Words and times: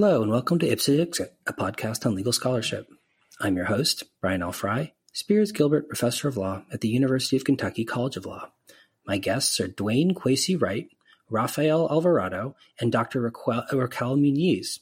Hello, 0.00 0.22
and 0.22 0.30
welcome 0.30 0.60
to 0.60 0.68
Dixit, 0.68 1.36
a 1.48 1.52
podcast 1.52 2.06
on 2.06 2.14
legal 2.14 2.32
scholarship. 2.32 2.88
I'm 3.40 3.56
your 3.56 3.64
host, 3.64 4.04
Brian 4.20 4.42
L. 4.42 4.52
Frye, 4.52 4.92
Spears 5.12 5.50
Gilbert 5.50 5.88
Professor 5.88 6.28
of 6.28 6.36
Law 6.36 6.62
at 6.72 6.82
the 6.82 6.88
University 6.88 7.36
of 7.36 7.42
Kentucky 7.42 7.84
College 7.84 8.16
of 8.16 8.24
Law. 8.24 8.52
My 9.08 9.18
guests 9.18 9.58
are 9.58 9.66
Dwayne 9.66 10.12
Kwaysee 10.12 10.62
Wright, 10.62 10.86
Rafael 11.28 11.88
Alvarado, 11.90 12.54
and 12.80 12.92
Dr. 12.92 13.20
Raquel, 13.22 13.64
Raquel 13.72 14.16
Muniz. 14.16 14.78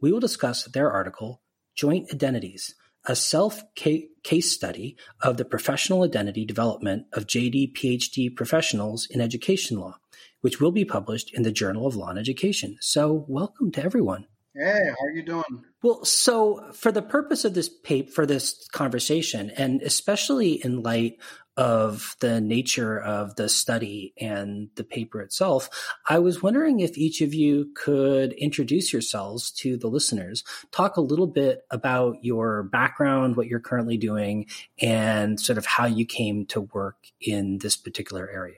We 0.00 0.12
will 0.12 0.20
discuss 0.20 0.62
their 0.66 0.88
article, 0.88 1.42
Joint 1.74 2.14
Identities, 2.14 2.76
a 3.06 3.16
self 3.16 3.64
case 3.74 4.52
study 4.52 4.96
of 5.20 5.36
the 5.36 5.44
professional 5.44 6.04
identity 6.04 6.44
development 6.44 7.06
of 7.12 7.26
JD 7.26 7.72
PhD 7.72 8.32
professionals 8.32 9.08
in 9.10 9.20
education 9.20 9.80
law, 9.80 9.98
which 10.42 10.60
will 10.60 10.70
be 10.70 10.84
published 10.84 11.34
in 11.34 11.42
the 11.42 11.50
Journal 11.50 11.88
of 11.88 11.96
Law 11.96 12.10
and 12.10 12.20
Education. 12.20 12.76
So, 12.80 13.24
welcome 13.26 13.72
to 13.72 13.82
everyone. 13.82 14.28
Hey, 14.56 14.84
how 14.88 15.06
are 15.06 15.10
you 15.10 15.24
doing? 15.24 15.64
Well, 15.82 16.04
so 16.04 16.70
for 16.72 16.92
the 16.92 17.02
purpose 17.02 17.44
of 17.44 17.54
this 17.54 17.68
paper, 17.68 18.10
for 18.12 18.24
this 18.24 18.68
conversation, 18.68 19.50
and 19.50 19.82
especially 19.82 20.64
in 20.64 20.82
light 20.82 21.18
of 21.56 22.14
the 22.20 22.40
nature 22.40 22.98
of 22.98 23.34
the 23.34 23.48
study 23.48 24.12
and 24.16 24.70
the 24.76 24.84
paper 24.84 25.20
itself, 25.20 25.68
I 26.08 26.20
was 26.20 26.40
wondering 26.40 26.80
if 26.80 26.96
each 26.96 27.20
of 27.20 27.34
you 27.34 27.72
could 27.74 28.32
introduce 28.34 28.92
yourselves 28.92 29.50
to 29.52 29.76
the 29.76 29.88
listeners, 29.88 30.44
talk 30.70 30.96
a 30.96 31.00
little 31.00 31.26
bit 31.26 31.62
about 31.70 32.24
your 32.24 32.62
background, 32.62 33.36
what 33.36 33.48
you're 33.48 33.58
currently 33.58 33.96
doing, 33.96 34.46
and 34.80 35.40
sort 35.40 35.58
of 35.58 35.66
how 35.66 35.86
you 35.86 36.06
came 36.06 36.46
to 36.46 36.60
work 36.60 37.08
in 37.20 37.58
this 37.58 37.76
particular 37.76 38.30
area. 38.30 38.54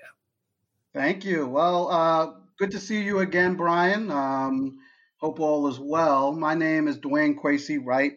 Thank 0.92 1.25
you. 1.25 1.47
Well, 1.47 1.91
uh, 1.91 2.33
good 2.58 2.70
to 2.72 2.81
see 2.81 3.03
you 3.03 3.20
again, 3.20 3.55
Brian. 3.55 4.10
Um, 4.10 4.78
Hope 5.19 5.41
all 5.41 5.67
is 5.69 5.78
well. 5.78 6.33
My 6.33 6.55
name 6.55 6.89
is 6.89 6.98
Dwayne 6.98 7.36
Kwaysee 7.36 7.81
Wright. 7.83 8.12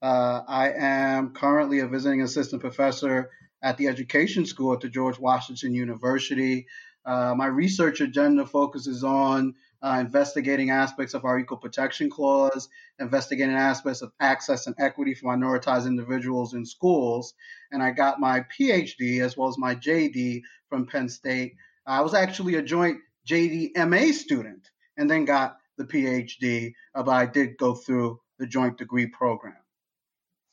Uh, 0.00 0.42
I 0.46 0.70
am 0.70 1.34
currently 1.34 1.80
a 1.80 1.88
visiting 1.88 2.22
assistant 2.22 2.62
professor 2.62 3.30
at 3.62 3.78
the 3.78 3.88
Education 3.88 4.46
School 4.46 4.72
at 4.72 4.80
the 4.80 4.88
George 4.88 5.18
Washington 5.18 5.74
University. 5.74 6.68
Uh, 7.04 7.34
my 7.36 7.46
research 7.46 8.00
agenda 8.00 8.46
focuses 8.46 9.02
on 9.02 9.56
uh, 9.82 9.98
investigating 10.00 10.70
aspects 10.70 11.14
of 11.14 11.24
our 11.24 11.36
Equal 11.36 11.56
Protection 11.56 12.10
Clause, 12.10 12.68
investigating 13.00 13.56
aspects 13.56 14.00
of 14.00 14.12
access 14.20 14.68
and 14.68 14.76
equity 14.78 15.14
for 15.14 15.36
minoritized 15.36 15.88
individuals 15.88 16.54
in 16.54 16.64
schools. 16.64 17.34
And 17.72 17.82
I 17.82 17.90
got 17.90 18.20
my 18.20 18.46
PhD 18.56 19.20
as 19.20 19.36
well 19.36 19.48
as 19.48 19.58
my 19.58 19.74
JD 19.74 20.42
from 20.68 20.86
Penn 20.86 21.08
State. 21.08 21.56
I 21.84 22.02
was 22.02 22.14
actually 22.14 22.54
a 22.54 22.62
joint 22.62 22.98
JD 23.28 23.76
MA 23.88 24.12
student 24.12 24.70
and 24.96 25.10
then 25.10 25.24
got 25.24 25.58
the 25.76 25.84
PhD, 25.84 26.72
uh, 26.94 27.02
but 27.02 27.12
I 27.12 27.26
did 27.26 27.56
go 27.58 27.74
through 27.74 28.20
the 28.38 28.46
joint 28.46 28.78
degree 28.78 29.06
program. 29.06 29.56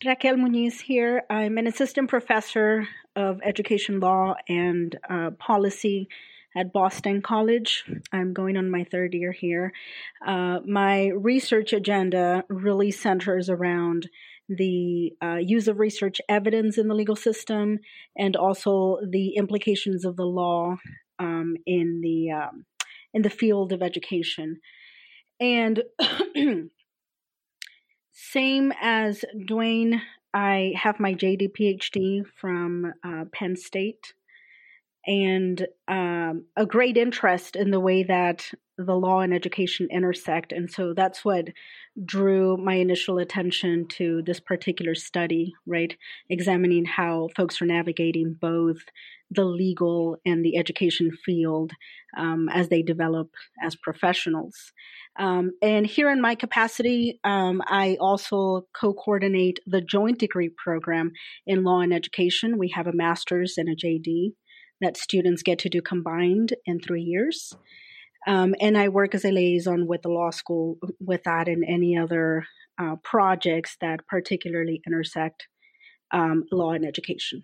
Raquel 0.05 0.35
Muniz 0.35 0.81
here. 0.81 1.23
I'm 1.29 1.57
an 1.57 1.67
assistant 1.67 2.09
professor 2.09 2.87
of 3.15 3.39
education 3.43 3.99
law 3.99 4.35
and 4.49 4.97
uh, 5.09 5.31
policy 5.39 6.09
at 6.55 6.73
Boston 6.73 7.21
College. 7.21 7.83
I'm 8.11 8.33
going 8.33 8.57
on 8.57 8.69
my 8.69 8.83
third 8.83 9.13
year 9.13 9.31
here. 9.31 9.71
Uh, 10.25 10.59
my 10.65 11.07
research 11.07 11.73
agenda 11.73 12.43
really 12.49 12.91
centers 12.91 13.49
around 13.49 14.09
the 14.49 15.13
uh, 15.21 15.37
use 15.37 15.67
of 15.67 15.79
research 15.79 16.19
evidence 16.27 16.77
in 16.77 16.87
the 16.87 16.95
legal 16.95 17.15
system 17.15 17.79
and 18.17 18.35
also 18.35 18.97
the 19.09 19.35
implications 19.35 20.05
of 20.05 20.15
the 20.17 20.25
law 20.25 20.75
um, 21.19 21.55
in 21.65 22.01
the 22.01 22.31
um, 22.31 22.65
in 23.13 23.21
the 23.21 23.29
field 23.29 23.71
of 23.71 23.81
education. 23.81 24.59
And 25.43 25.83
same 28.13 28.73
as 28.81 29.25
Dwayne, 29.35 29.99
I 30.33 30.71
have 30.77 31.01
my 31.01 31.13
JD 31.13 31.49
PhD 31.51 32.25
from 32.39 32.93
uh, 33.03 33.25
Penn 33.33 33.57
State 33.57 34.13
and 35.05 35.67
um, 35.87 36.45
a 36.55 36.65
great 36.65 36.97
interest 36.97 37.55
in 37.55 37.71
the 37.71 37.79
way 37.79 38.03
that 38.03 38.49
the 38.77 38.95
law 38.95 39.19
and 39.19 39.33
education 39.33 39.87
intersect. 39.91 40.51
And 40.51 40.71
so 40.71 40.93
that's 40.93 41.23
what 41.23 41.49
drew 42.03 42.57
my 42.57 42.75
initial 42.75 43.19
attention 43.19 43.87
to 43.87 44.23
this 44.25 44.39
particular 44.39 44.95
study, 44.95 45.53
right? 45.67 45.95
Examining 46.29 46.85
how 46.85 47.29
folks 47.35 47.61
are 47.61 47.65
navigating 47.65 48.35
both 48.39 48.77
the 49.29 49.45
legal 49.45 50.17
and 50.25 50.43
the 50.43 50.57
education 50.57 51.11
field 51.25 51.71
um, 52.17 52.49
as 52.49 52.69
they 52.69 52.81
develop 52.81 53.29
as 53.63 53.75
professionals. 53.75 54.71
Um, 55.17 55.51
and 55.61 55.85
here 55.85 56.09
in 56.09 56.21
my 56.21 56.35
capacity, 56.35 57.19
um, 57.23 57.61
I 57.67 57.97
also 57.99 58.67
co 58.75 58.93
coordinate 58.93 59.59
the 59.65 59.81
joint 59.81 60.19
degree 60.19 60.49
program 60.49 61.11
in 61.45 61.63
law 61.63 61.81
and 61.81 61.93
education. 61.93 62.57
We 62.57 62.69
have 62.69 62.87
a 62.87 62.93
master's 62.93 63.55
and 63.57 63.69
a 63.69 63.75
JD 63.75 64.33
that 64.83 64.97
students 64.97 65.43
get 65.43 65.59
to 65.59 65.69
do 65.69 65.81
combined 65.81 66.53
in 66.65 66.79
three 66.79 67.01
years. 67.01 67.53
Um, 68.25 68.55
and 68.61 68.77
I 68.77 68.89
work 68.89 69.15
as 69.15 69.25
a 69.25 69.31
liaison 69.31 69.87
with 69.87 70.01
the 70.01 70.09
law 70.09 70.29
school 70.29 70.77
with 70.99 71.23
that 71.23 71.47
and 71.47 71.63
any 71.67 71.97
other 71.97 72.45
uh, 72.79 72.95
projects 73.03 73.75
that 73.81 74.07
particularly 74.07 74.81
intersect 74.87 75.47
um, 76.11 76.45
law 76.51 76.71
and 76.71 76.85
education. 76.85 77.43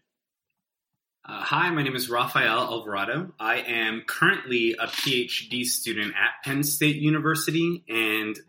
Uh, 1.28 1.44
hi, 1.44 1.70
my 1.70 1.84
name 1.84 1.96
is 1.96 2.10
Rafael 2.10 2.60
Alvarado. 2.60 3.34
I 3.40 3.58
am 3.58 4.04
currently 4.08 4.76
a 4.80 4.88
PhD 4.88 5.66
student 5.66 6.14
at 6.16 6.44
Penn 6.44 6.64
State 6.64 6.96
University 6.96 7.84
and 7.90 8.40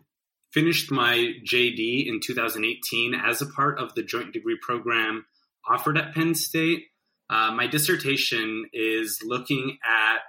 finished 0.51 0.91
my 0.91 1.33
JD 1.45 2.07
in 2.07 2.19
2018 2.23 3.13
as 3.13 3.41
a 3.41 3.45
part 3.45 3.77
of 3.77 3.93
the 3.93 4.03
joint 4.03 4.33
degree 4.33 4.57
program 4.61 5.25
offered 5.69 5.97
at 5.97 6.13
Penn 6.13 6.33
State. 6.33 6.85
Uh, 7.31 7.51
my 7.51 7.65
dissertation 7.65 8.65
is 8.73 9.21
looking 9.23 9.77
at 9.85 10.23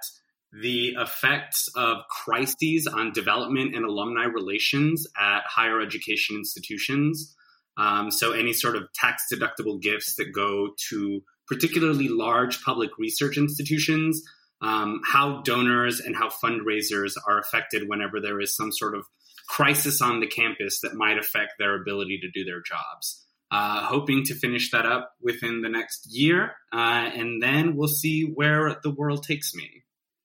the 0.61 0.95
effects 0.97 1.67
of 1.75 1.97
crises 2.09 2.87
on 2.87 3.11
development 3.11 3.75
and 3.75 3.83
alumni 3.83 4.23
relations 4.23 5.05
at 5.19 5.41
higher 5.45 5.81
education 5.81 6.37
institutions. 6.37 7.35
Um, 7.75 8.09
so, 8.09 8.31
any 8.31 8.53
sort 8.53 8.77
of 8.77 8.83
tax 8.93 9.25
deductible 9.33 9.81
gifts 9.81 10.15
that 10.15 10.31
go 10.33 10.69
to 10.89 11.21
particularly 11.47 12.07
large 12.07 12.63
public 12.63 12.91
research 12.97 13.37
institutions, 13.37 14.23
um, 14.61 15.01
how 15.05 15.41
donors 15.41 15.99
and 15.99 16.15
how 16.15 16.29
fundraisers 16.29 17.13
are 17.27 17.39
affected 17.39 17.89
whenever 17.89 18.21
there 18.21 18.39
is 18.39 18.55
some 18.55 18.71
sort 18.71 18.95
of 18.95 19.05
crisis 19.49 20.01
on 20.01 20.21
the 20.21 20.27
campus 20.27 20.79
that 20.81 20.93
might 20.93 21.17
affect 21.17 21.53
their 21.59 21.81
ability 21.81 22.19
to 22.21 22.29
do 22.31 22.45
their 22.45 22.61
jobs. 22.61 23.22
Uh, 23.53 23.85
hoping 23.85 24.23
to 24.23 24.33
finish 24.33 24.71
that 24.71 24.87
up 24.87 25.13
within 25.21 25.61
the 25.61 25.69
next 25.69 26.07
year, 26.09 26.53
uh, 26.73 27.11
and 27.13 27.39
then 27.39 27.75
we'll 27.75 27.87
see 27.87 28.23
where 28.23 28.77
the 28.81 28.89
world 28.89 29.21
takes 29.21 29.53
me. 29.53 29.83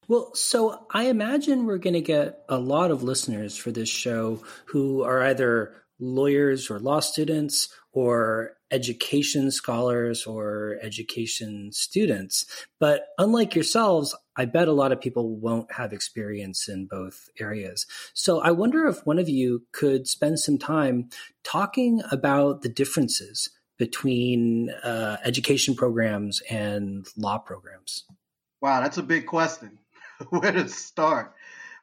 Well, 0.08 0.34
so 0.34 0.86
I 0.90 1.08
imagine 1.08 1.66
we're 1.66 1.76
going 1.76 1.92
to 1.92 2.00
get 2.00 2.38
a 2.48 2.58
lot 2.58 2.90
of 2.90 3.02
listeners 3.02 3.54
for 3.54 3.70
this 3.70 3.90
show 3.90 4.42
who 4.68 5.02
are 5.02 5.22
either 5.22 5.74
lawyers 6.00 6.70
or 6.70 6.78
law 6.78 7.00
students 7.00 7.68
or 7.92 8.52
education 8.70 9.50
scholars 9.50 10.26
or 10.26 10.78
education 10.82 11.72
students. 11.72 12.46
But 12.78 13.06
unlike 13.18 13.54
yourselves, 13.54 14.14
I 14.36 14.44
bet 14.44 14.68
a 14.68 14.72
lot 14.72 14.92
of 14.92 15.00
people 15.00 15.36
won't 15.36 15.72
have 15.72 15.92
experience 15.92 16.68
in 16.68 16.86
both 16.86 17.28
areas. 17.40 17.86
So 18.14 18.40
I 18.40 18.50
wonder 18.50 18.86
if 18.86 19.04
one 19.06 19.18
of 19.18 19.28
you 19.28 19.64
could 19.72 20.06
spend 20.06 20.38
some 20.40 20.58
time 20.58 21.10
talking 21.42 22.02
about 22.10 22.62
the 22.62 22.68
differences 22.68 23.50
between 23.78 24.70
uh, 24.70 25.16
education 25.24 25.74
programs 25.74 26.42
and 26.50 27.06
law 27.16 27.38
programs. 27.38 28.04
Wow, 28.60 28.80
that's 28.80 28.98
a 28.98 29.02
big 29.02 29.26
question. 29.26 29.78
Where 30.30 30.52
to 30.52 30.68
start? 30.68 31.34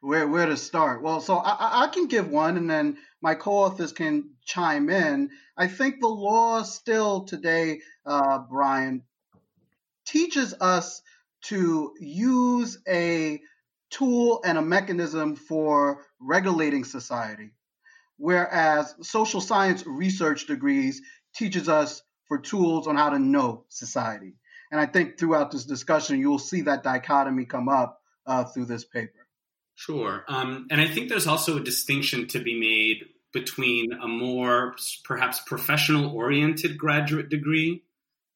Where 0.02 0.28
where 0.28 0.46
to 0.46 0.58
start? 0.58 1.02
Well, 1.02 1.20
so 1.20 1.38
I, 1.38 1.86
I 1.86 1.88
can 1.88 2.06
give 2.06 2.30
one, 2.30 2.58
and 2.58 2.70
then 2.70 2.98
my 3.22 3.34
co-authors 3.34 3.92
can 3.92 4.35
chime 4.46 4.90
in. 4.90 5.30
I 5.58 5.68
think 5.68 6.00
the 6.00 6.08
law 6.08 6.64
still 6.64 7.26
today, 7.26 7.82
uh, 8.06 8.40
Brian, 8.50 9.04
teaches 10.06 10.54
us 10.62 11.02
to 11.46 11.94
use 12.00 12.80
a 12.88 13.42
tool 13.90 14.42
and 14.44 14.58
a 14.58 14.62
mechanism 14.62 15.36
for 15.36 16.06
regulating 16.20 16.84
society, 16.84 17.52
whereas 18.18 18.96
social 19.02 19.42
science 19.42 19.86
research 19.86 20.48
degrees 20.48 21.02
teaches 21.36 21.70
us 21.70 22.02
for 22.28 22.40
tools 22.40 22.88
on 22.88 22.96
how 22.96 23.10
to 23.10 23.20
know 23.20 23.66
society. 23.70 24.34
And 24.72 24.82
I 24.82 24.86
think 24.86 25.20
throughout 25.20 25.52
this 25.52 25.66
discussion, 25.66 26.20
you'll 26.20 26.40
see 26.40 26.62
that 26.62 26.84
dichotomy 26.84 27.46
come 27.46 27.70
up 27.70 28.02
uh, 28.26 28.46
through 28.46 28.66
this 28.66 28.84
paper. 28.84 29.28
Sure. 29.76 30.24
Um, 30.28 30.68
and 30.72 30.82
I 30.82 30.88
think 30.88 31.10
there's 31.10 31.28
also 31.28 31.58
a 31.58 31.64
distinction 31.64 32.28
to 32.30 32.40
be 32.40 32.60
made 32.60 33.06
between 33.36 33.94
a 33.94 34.08
more 34.08 34.76
perhaps 35.04 35.40
professional 35.46 36.10
oriented 36.16 36.80
graduate 36.80 37.30
degree 37.30 37.84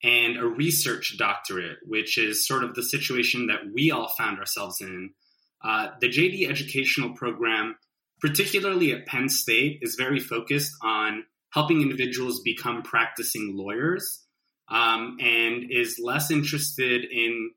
and 0.03 0.37
a 0.37 0.45
research 0.45 1.17
doctorate, 1.17 1.79
which 1.87 2.19
is 2.19 2.47
sort 2.47 2.63
of 2.63 2.75
the 2.75 2.83
situation 2.83 3.47
that 3.47 3.61
we 3.73 3.89
all 3.89 4.13
found 4.17 4.37
ourselves 4.37 4.79
in. 4.79 5.09
Uh, 5.63 5.87
the 5.99 6.07
JD 6.07 6.47
educational 6.47 7.15
program 7.15 7.75
particularly 8.19 8.91
at 8.91 9.05
Penn 9.05 9.29
State, 9.29 9.79
is 9.81 9.95
very 9.95 10.19
focused 10.19 10.73
on 10.83 11.23
helping 11.51 11.81
individuals 11.81 12.41
become 12.41 12.83
practicing 12.83 13.55
lawyers 13.55 14.23
um, 14.69 15.17
and 15.19 15.71
is 15.71 15.99
less 16.01 16.29
interested 16.29 17.05
in 17.05 17.51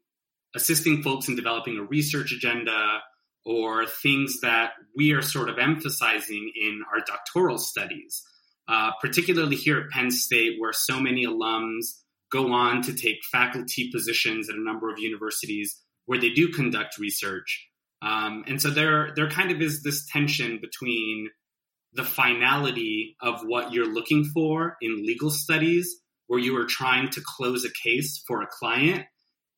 assisting 0.54 1.02
folks 1.02 1.28
in 1.28 1.36
developing 1.36 1.78
a 1.78 1.82
research 1.82 2.32
agenda 2.32 3.00
or 3.44 3.86
things 3.86 4.40
that 4.40 4.72
we 4.96 5.12
are 5.12 5.22
sort 5.22 5.48
of 5.48 5.58
emphasizing 5.58 6.52
in 6.60 6.82
our 6.92 7.00
doctoral 7.04 7.58
studies, 7.58 8.22
uh, 8.68 8.90
particularly 9.00 9.56
here 9.56 9.78
at 9.78 9.90
Penn 9.90 10.10
State, 10.10 10.60
where 10.60 10.72
so 10.72 11.00
many 11.00 11.26
alums 11.26 11.98
go 12.30 12.52
on 12.52 12.82
to 12.82 12.94
take 12.94 13.18
faculty 13.30 13.90
positions 13.92 14.48
at 14.48 14.56
a 14.56 14.64
number 14.64 14.90
of 14.90 14.98
universities 14.98 15.80
where 16.06 16.18
they 16.18 16.30
do 16.30 16.48
conduct 16.48 16.98
research. 16.98 17.68
Um, 18.00 18.44
and 18.48 18.60
so 18.60 18.70
there, 18.70 19.12
there 19.14 19.30
kind 19.30 19.50
of 19.50 19.60
is 19.60 19.82
this 19.82 20.06
tension 20.06 20.58
between 20.60 21.28
the 21.92 22.04
finality 22.04 23.16
of 23.20 23.42
what 23.42 23.72
you're 23.72 23.92
looking 23.92 24.24
for 24.24 24.76
in 24.80 25.04
legal 25.04 25.30
studies, 25.30 26.00
where 26.26 26.40
you 26.40 26.56
are 26.56 26.64
trying 26.64 27.10
to 27.10 27.20
close 27.36 27.64
a 27.64 27.72
case 27.82 28.22
for 28.26 28.42
a 28.42 28.46
client, 28.46 29.04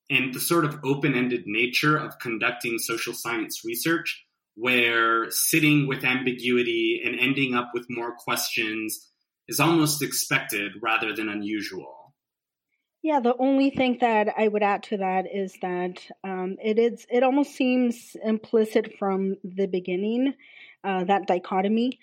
and 0.09 0.33
the 0.33 0.39
sort 0.39 0.65
of 0.65 0.79
open 0.83 1.15
ended 1.15 1.43
nature 1.45 1.97
of 1.97 2.19
conducting 2.19 2.77
social 2.77 3.13
science 3.13 3.63
research, 3.65 4.23
where 4.55 5.29
sitting 5.31 5.87
with 5.87 6.03
ambiguity 6.03 7.01
and 7.03 7.19
ending 7.19 7.55
up 7.55 7.71
with 7.73 7.85
more 7.89 8.15
questions 8.15 9.11
is 9.47 9.59
almost 9.59 10.01
expected 10.01 10.73
rather 10.81 11.13
than 11.15 11.29
unusual. 11.29 12.13
Yeah, 13.03 13.19
the 13.19 13.35
only 13.37 13.69
thing 13.69 13.99
that 14.01 14.29
I 14.35 14.47
would 14.47 14.63
add 14.63 14.81
to 14.83 14.97
that 14.97 15.25
is 15.31 15.55
that 15.61 16.03
um, 16.23 16.57
it 16.63 16.79
is 16.79 17.05
it 17.09 17.21
almost 17.21 17.55
seems 17.55 18.15
implicit 18.23 18.95
from 18.97 19.35
the 19.43 19.67
beginning 19.67 20.33
uh, 20.83 21.03
that 21.03 21.27
dichotomy. 21.27 21.99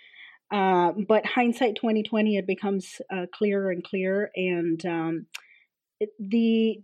Uh, 0.52 0.92
but 1.08 1.26
hindsight 1.26 1.76
2020, 1.76 2.36
it 2.36 2.46
becomes 2.46 3.00
uh, 3.10 3.26
clearer 3.34 3.70
and 3.70 3.82
clearer, 3.82 4.30
and 4.36 4.84
um, 4.86 5.26
it, 5.98 6.10
the 6.20 6.80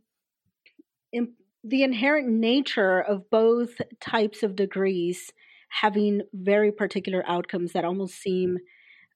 the 1.65 1.83
inherent 1.83 2.29
nature 2.29 3.01
of 3.01 3.29
both 3.31 3.81
types 4.01 4.43
of 4.43 4.57
degrees 4.57 5.33
having 5.69 6.23
very 6.33 6.73
particular 6.73 7.23
outcomes 7.27 7.73
that 7.73 7.85
almost 7.85 8.15
seem 8.15 8.59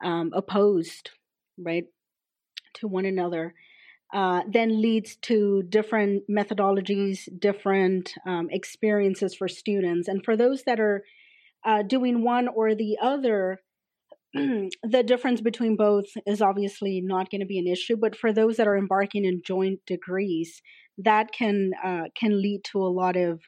um, 0.05 0.31
opposed, 0.35 1.11
right, 1.59 1.85
to 2.75 2.89
one 2.89 3.05
another, 3.05 3.55
uh, 4.13 4.43
then 4.47 4.83
leads 4.83 5.17
to 5.17 5.63
different 5.69 6.25
methodologies, 6.31 7.29
different 7.39 8.13
um, 8.27 8.49
experiences 8.51 9.35
for 9.35 9.49
students. 9.49 10.09
And 10.09 10.23
for 10.25 10.37
those 10.37 10.65
that 10.65 10.81
are 10.81 11.05
uh, 11.65 11.83
doing 11.83 12.23
one 12.23 12.49
or 12.49 12.75
the 12.75 12.99
other, 13.01 13.61
the 14.35 15.03
difference 15.07 15.41
between 15.41 15.77
both 15.77 16.07
is 16.27 16.43
obviously 16.43 17.01
not 17.03 17.31
going 17.31 17.41
to 17.41 17.47
be 17.47 17.59
an 17.59 17.67
issue. 17.67 17.97
But 17.97 18.17
for 18.17 18.33
those 18.33 18.57
that 18.57 18.67
are 18.67 18.77
embarking 18.77 19.25
in 19.25 19.43
joint 19.45 19.81
degrees, 19.87 20.61
that 20.99 21.33
can 21.33 21.73
uh, 21.83 22.05
can 22.19 22.41
lead 22.41 22.63
to 22.73 22.79
a 22.79 22.89
lot 22.89 23.17
of, 23.17 23.41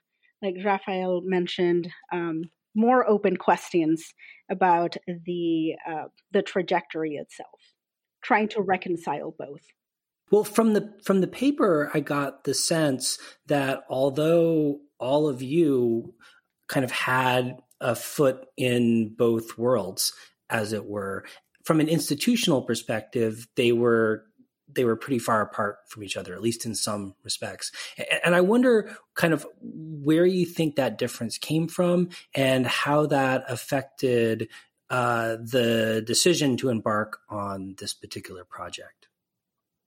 like 0.42 0.56
Rafael 0.64 1.22
mentioned, 1.24 1.88
um, 2.12 2.42
more 2.74 3.08
open 3.08 3.36
questions 3.36 4.14
about 4.50 4.96
the 5.06 5.74
uh, 5.88 6.04
the 6.32 6.42
trajectory 6.42 7.14
itself. 7.14 7.60
Trying 8.22 8.48
to 8.48 8.62
reconcile 8.62 9.34
both. 9.38 9.60
Well, 10.30 10.44
from 10.44 10.72
the 10.72 10.92
from 11.04 11.20
the 11.20 11.26
paper, 11.26 11.90
I 11.92 12.00
got 12.00 12.44
the 12.44 12.54
sense 12.54 13.18
that 13.46 13.84
although 13.88 14.80
all 14.98 15.28
of 15.28 15.42
you 15.42 16.14
kind 16.68 16.84
of 16.84 16.90
had 16.90 17.58
a 17.80 17.94
foot 17.94 18.46
in 18.56 19.14
both 19.14 19.58
worlds, 19.58 20.14
as 20.48 20.72
it 20.72 20.86
were, 20.86 21.24
from 21.64 21.80
an 21.80 21.88
institutional 21.88 22.62
perspective, 22.62 23.46
they 23.56 23.72
were 23.72 24.24
they 24.74 24.84
were 24.84 24.96
pretty 24.96 25.18
far 25.18 25.40
apart 25.40 25.78
from 25.88 26.02
each 26.02 26.16
other, 26.16 26.34
at 26.34 26.42
least 26.42 26.66
in 26.66 26.74
some 26.74 27.14
respects. 27.22 27.72
And 28.24 28.34
I 28.34 28.40
wonder 28.40 28.96
kind 29.14 29.32
of 29.32 29.46
where 29.60 30.26
you 30.26 30.46
think 30.46 30.76
that 30.76 30.98
difference 30.98 31.38
came 31.38 31.68
from 31.68 32.08
and 32.34 32.66
how 32.66 33.06
that 33.06 33.44
affected 33.48 34.48
uh, 34.90 35.36
the 35.36 36.02
decision 36.06 36.56
to 36.58 36.68
embark 36.68 37.18
on 37.28 37.74
this 37.78 37.94
particular 37.94 38.44
project. 38.44 39.08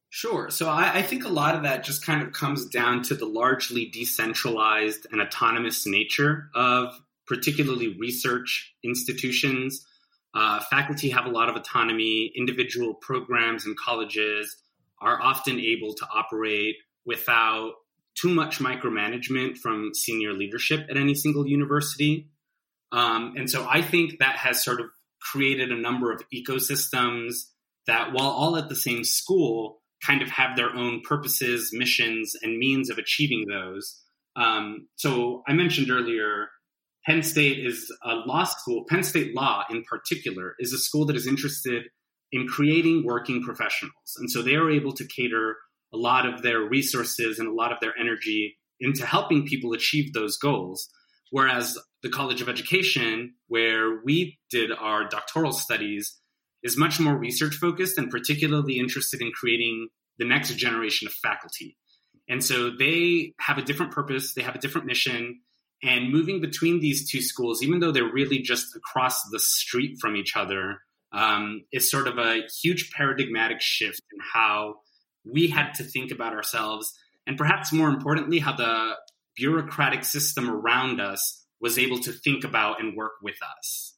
Sure. 0.10 0.50
So 0.50 0.69
I, 0.69 0.95
I, 0.95 1.01
think 1.01 1.25
a 1.25 1.30
lot 1.30 1.56
of 1.56 1.63
that 1.63 1.84
just 1.84 2.06
kind 2.06 2.24
of 2.24 2.34
comes 2.34 2.66
down 2.66 3.04
to 3.04 3.16
the 3.16 3.25
largely 3.25 3.86
decentralized 3.86 5.06
and 5.12 5.22
autonomous 5.22 5.86
nature 5.86 6.50
of 6.56 6.94
particularly 7.28 7.95
research 8.00 8.74
institutions. 8.84 9.86
Uh, 10.34 10.62
faculty 10.69 11.10
have 11.10 11.25
a 11.25 11.30
lot 11.30 11.50
of 11.50 11.56
autonomy. 11.56 12.31
Individual 12.36 12.94
programs 12.95 13.66
and 13.66 13.78
colleges 13.78 14.56
are 15.01 15.21
often 15.21 15.59
able 15.59 15.94
to 15.94 16.07
operate 16.13 16.75
without 17.05 17.73
too 18.19 18.29
much 18.29 18.59
micromanagement 18.59 19.57
from 19.57 19.94
senior 19.94 20.33
leadership 20.33 20.88
at 20.89 20.97
any 20.97 21.13
single 21.13 21.47
university. 21.47 22.29
Um, 22.91 23.33
and 23.38 23.49
so 23.49 23.67
I 23.69 23.81
think 23.81 24.19
that 24.19 24.38
has 24.38 24.63
sort 24.63 24.79
of 24.79 24.88
created 25.21 25.71
a 25.71 25.77
number 25.77 26.11
of 26.11 26.23
ecosystems 26.33 27.35
that, 27.85 28.13
while 28.13 28.29
all 28.29 28.57
at 28.57 28.69
the 28.69 28.75
same 28.75 29.03
school, 29.03 29.81
kind 30.05 30.21
of 30.21 30.29
have 30.29 30.55
their 30.55 30.75
own 30.75 31.01
purposes, 31.01 31.71
missions, 31.73 32.35
and 32.41 32.57
means 32.57 32.89
of 32.89 32.97
achieving 32.97 33.45
those. 33.47 34.01
Um, 34.35 34.88
so 34.95 35.43
I 35.47 35.53
mentioned 35.53 35.89
earlier, 35.89 36.50
Penn 37.05 37.23
State 37.23 37.65
is 37.65 37.91
a 38.03 38.15
law 38.15 38.43
school. 38.43 38.85
Penn 38.88 39.03
State 39.03 39.33
Law, 39.33 39.63
in 39.69 39.83
particular, 39.83 40.55
is 40.59 40.73
a 40.73 40.77
school 40.77 41.05
that 41.05 41.15
is 41.15 41.27
interested 41.27 41.83
in 42.31 42.47
creating 42.47 43.06
working 43.06 43.44
professionals. 43.44 44.15
And 44.18 44.29
so 44.29 44.41
they 44.41 44.56
are 44.56 44.69
able 44.69 44.94
to 44.94 45.07
cater 45.07 45.56
a 45.94 45.97
lot 45.97 46.25
of 46.25 46.41
their 46.41 46.62
resources 46.62 47.39
and 47.39 47.47
a 47.47 47.53
lot 47.53 47.71
of 47.71 47.79
their 47.79 47.94
energy 48.00 48.57
into 48.79 49.06
helping 49.06 49.45
people 49.45 49.74
achieve 49.74 50.13
those 50.13 50.38
goals. 50.38 50.89
Whereas 51.31 51.77
the 52.03 52.09
College 52.09 52.41
of 52.41 52.50
Education, 52.50 53.35
where 53.47 54.01
we 54.03 54.38
did 54.50 54.71
our 54.71 55.07
doctoral 55.07 55.51
studies, 55.51 56.19
is 56.63 56.77
much 56.77 57.00
more 57.00 57.18
research 57.18 57.56
focused 57.56 57.97
and 57.97 58.09
particularly 58.09 58.79
interested 58.79 59.21
in 59.21 59.31
creating 59.31 59.89
the 60.17 60.25
next 60.25 60.55
generation 60.55 61.07
of 61.07 61.13
faculty. 61.13 61.77
And 62.29 62.43
so 62.43 62.69
they 62.69 63.34
have 63.39 63.57
a 63.57 63.62
different 63.62 63.91
purpose, 63.93 64.34
they 64.34 64.41
have 64.41 64.55
a 64.55 64.60
different 64.60 64.88
mission. 64.88 65.39
And 65.84 66.12
moving 66.12 66.41
between 66.41 66.79
these 66.79 67.10
two 67.10 67.22
schools, 67.22 67.62
even 67.62 67.79
though 67.79 67.91
they're 67.91 68.12
really 68.12 68.39
just 68.39 68.75
across 68.75 69.22
the 69.31 69.39
street 69.39 69.98
from 70.01 70.15
each 70.15 70.36
other, 70.36 70.79
um, 71.11 71.63
is 71.71 71.89
sort 71.89 72.07
of 72.07 72.17
a 72.17 72.41
huge 72.61 72.91
paradigmatic 72.91 73.61
shift 73.61 74.01
in 74.11 74.19
how 74.33 74.75
we 75.25 75.47
had 75.47 75.73
to 75.73 75.83
think 75.83 76.11
about 76.11 76.33
ourselves, 76.33 76.93
and 77.25 77.37
perhaps 77.37 77.73
more 77.73 77.89
importantly, 77.89 78.39
how 78.39 78.55
the 78.55 78.93
bureaucratic 79.35 80.03
system 80.03 80.49
around 80.49 80.99
us 80.99 81.45
was 81.59 81.77
able 81.77 81.99
to 81.99 82.11
think 82.11 82.43
about 82.43 82.79
and 82.79 82.95
work 82.95 83.13
with 83.21 83.37
us. 83.57 83.93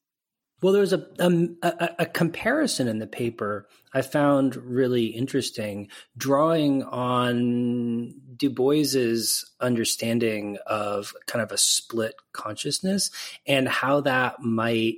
Well, 0.61 0.73
there 0.73 0.81
was 0.81 0.91
a, 0.93 1.07
a, 1.19 1.89
a 1.99 2.05
comparison 2.05 2.89
in 2.89 2.99
the 2.99 3.07
paper 3.07 3.67
I 3.93 4.01
found 4.01 4.57
really 4.57 5.05
interesting, 5.05 5.87
drawing 6.17 6.83
on 6.83 8.13
Du 8.35 8.49
Bois's 8.49 9.49
understanding 9.61 10.57
of 10.67 11.13
kind 11.27 11.41
of 11.41 11.53
a 11.53 11.57
split 11.57 12.15
consciousness 12.33 13.09
and 13.47 13.69
how 13.69 14.01
that 14.01 14.41
might 14.41 14.95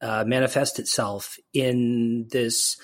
uh, 0.00 0.24
manifest 0.26 0.78
itself 0.78 1.38
in 1.52 2.28
this 2.30 2.76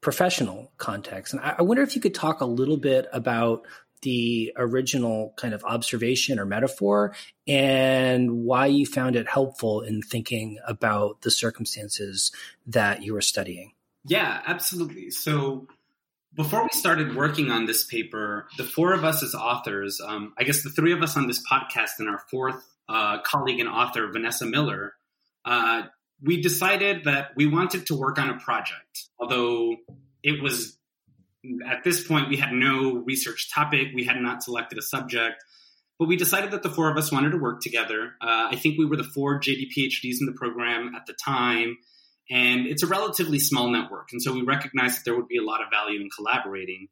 professional 0.00 0.72
context. 0.76 1.32
And 1.32 1.42
I, 1.42 1.56
I 1.58 1.62
wonder 1.62 1.82
if 1.82 1.96
you 1.96 2.02
could 2.02 2.14
talk 2.14 2.40
a 2.40 2.46
little 2.46 2.76
bit 2.76 3.06
about 3.12 3.66
the 4.02 4.52
original 4.56 5.32
kind 5.36 5.54
of 5.54 5.64
observation 5.64 6.38
or 6.38 6.44
metaphor 6.44 7.14
and 7.48 8.44
why 8.44 8.66
you 8.66 8.84
found 8.84 9.16
it 9.16 9.26
helpful 9.26 9.80
in 9.80 10.02
thinking 10.02 10.58
about 10.66 11.22
the 11.22 11.30
circumstances 11.30 12.30
that 12.66 13.02
you 13.02 13.14
were 13.14 13.22
studying. 13.22 13.72
Yeah, 14.04 14.42
absolutely. 14.46 15.10
So 15.10 15.66
before 16.34 16.62
we 16.64 16.68
started 16.72 17.16
working 17.16 17.50
on 17.50 17.64
this 17.64 17.84
paper, 17.84 18.46
the 18.58 18.64
four 18.64 18.92
of 18.92 19.04
us 19.04 19.22
as 19.22 19.34
authors, 19.34 20.00
um, 20.04 20.34
I 20.36 20.44
guess 20.44 20.62
the 20.62 20.70
three 20.70 20.92
of 20.92 21.02
us 21.02 21.16
on 21.16 21.26
this 21.26 21.42
podcast 21.50 21.92
and 21.98 22.08
our 22.08 22.20
fourth 22.30 22.62
uh, 22.88 23.22
colleague 23.22 23.60
and 23.60 23.68
author, 23.68 24.10
Vanessa 24.12 24.44
Miller, 24.44 24.94
uh, 25.46 25.84
we 26.24 26.40
decided 26.40 27.04
that 27.04 27.30
we 27.36 27.46
wanted 27.46 27.86
to 27.86 27.94
work 27.94 28.18
on 28.18 28.30
a 28.30 28.38
project, 28.38 29.08
although 29.18 29.76
it 30.22 30.42
was 30.42 30.78
at 31.68 31.84
this 31.84 32.06
point 32.06 32.30
we 32.30 32.38
had 32.38 32.52
no 32.52 32.94
research 32.94 33.50
topic, 33.52 33.88
we 33.94 34.04
had 34.04 34.16
not 34.16 34.42
selected 34.42 34.78
a 34.78 34.82
subject, 34.82 35.44
but 35.98 36.08
we 36.08 36.16
decided 36.16 36.50
that 36.52 36.62
the 36.62 36.70
four 36.70 36.90
of 36.90 36.96
us 36.96 37.12
wanted 37.12 37.30
to 37.32 37.36
work 37.36 37.60
together. 37.60 38.14
Uh, 38.22 38.48
I 38.50 38.56
think 38.56 38.78
we 38.78 38.86
were 38.86 38.96
the 38.96 39.04
four 39.04 39.38
JD 39.38 39.68
PhDs 39.76 40.16
in 40.20 40.26
the 40.26 40.32
program 40.32 40.94
at 40.96 41.04
the 41.06 41.12
time, 41.12 41.76
and 42.30 42.66
it's 42.66 42.82
a 42.82 42.86
relatively 42.86 43.38
small 43.38 43.70
network, 43.70 44.08
and 44.12 44.22
so 44.22 44.32
we 44.32 44.42
recognized 44.42 44.98
that 44.98 45.04
there 45.04 45.16
would 45.16 45.28
be 45.28 45.36
a 45.36 45.44
lot 45.44 45.60
of 45.60 45.68
value 45.70 46.00
in 46.00 46.08
collaborating. 46.08 46.88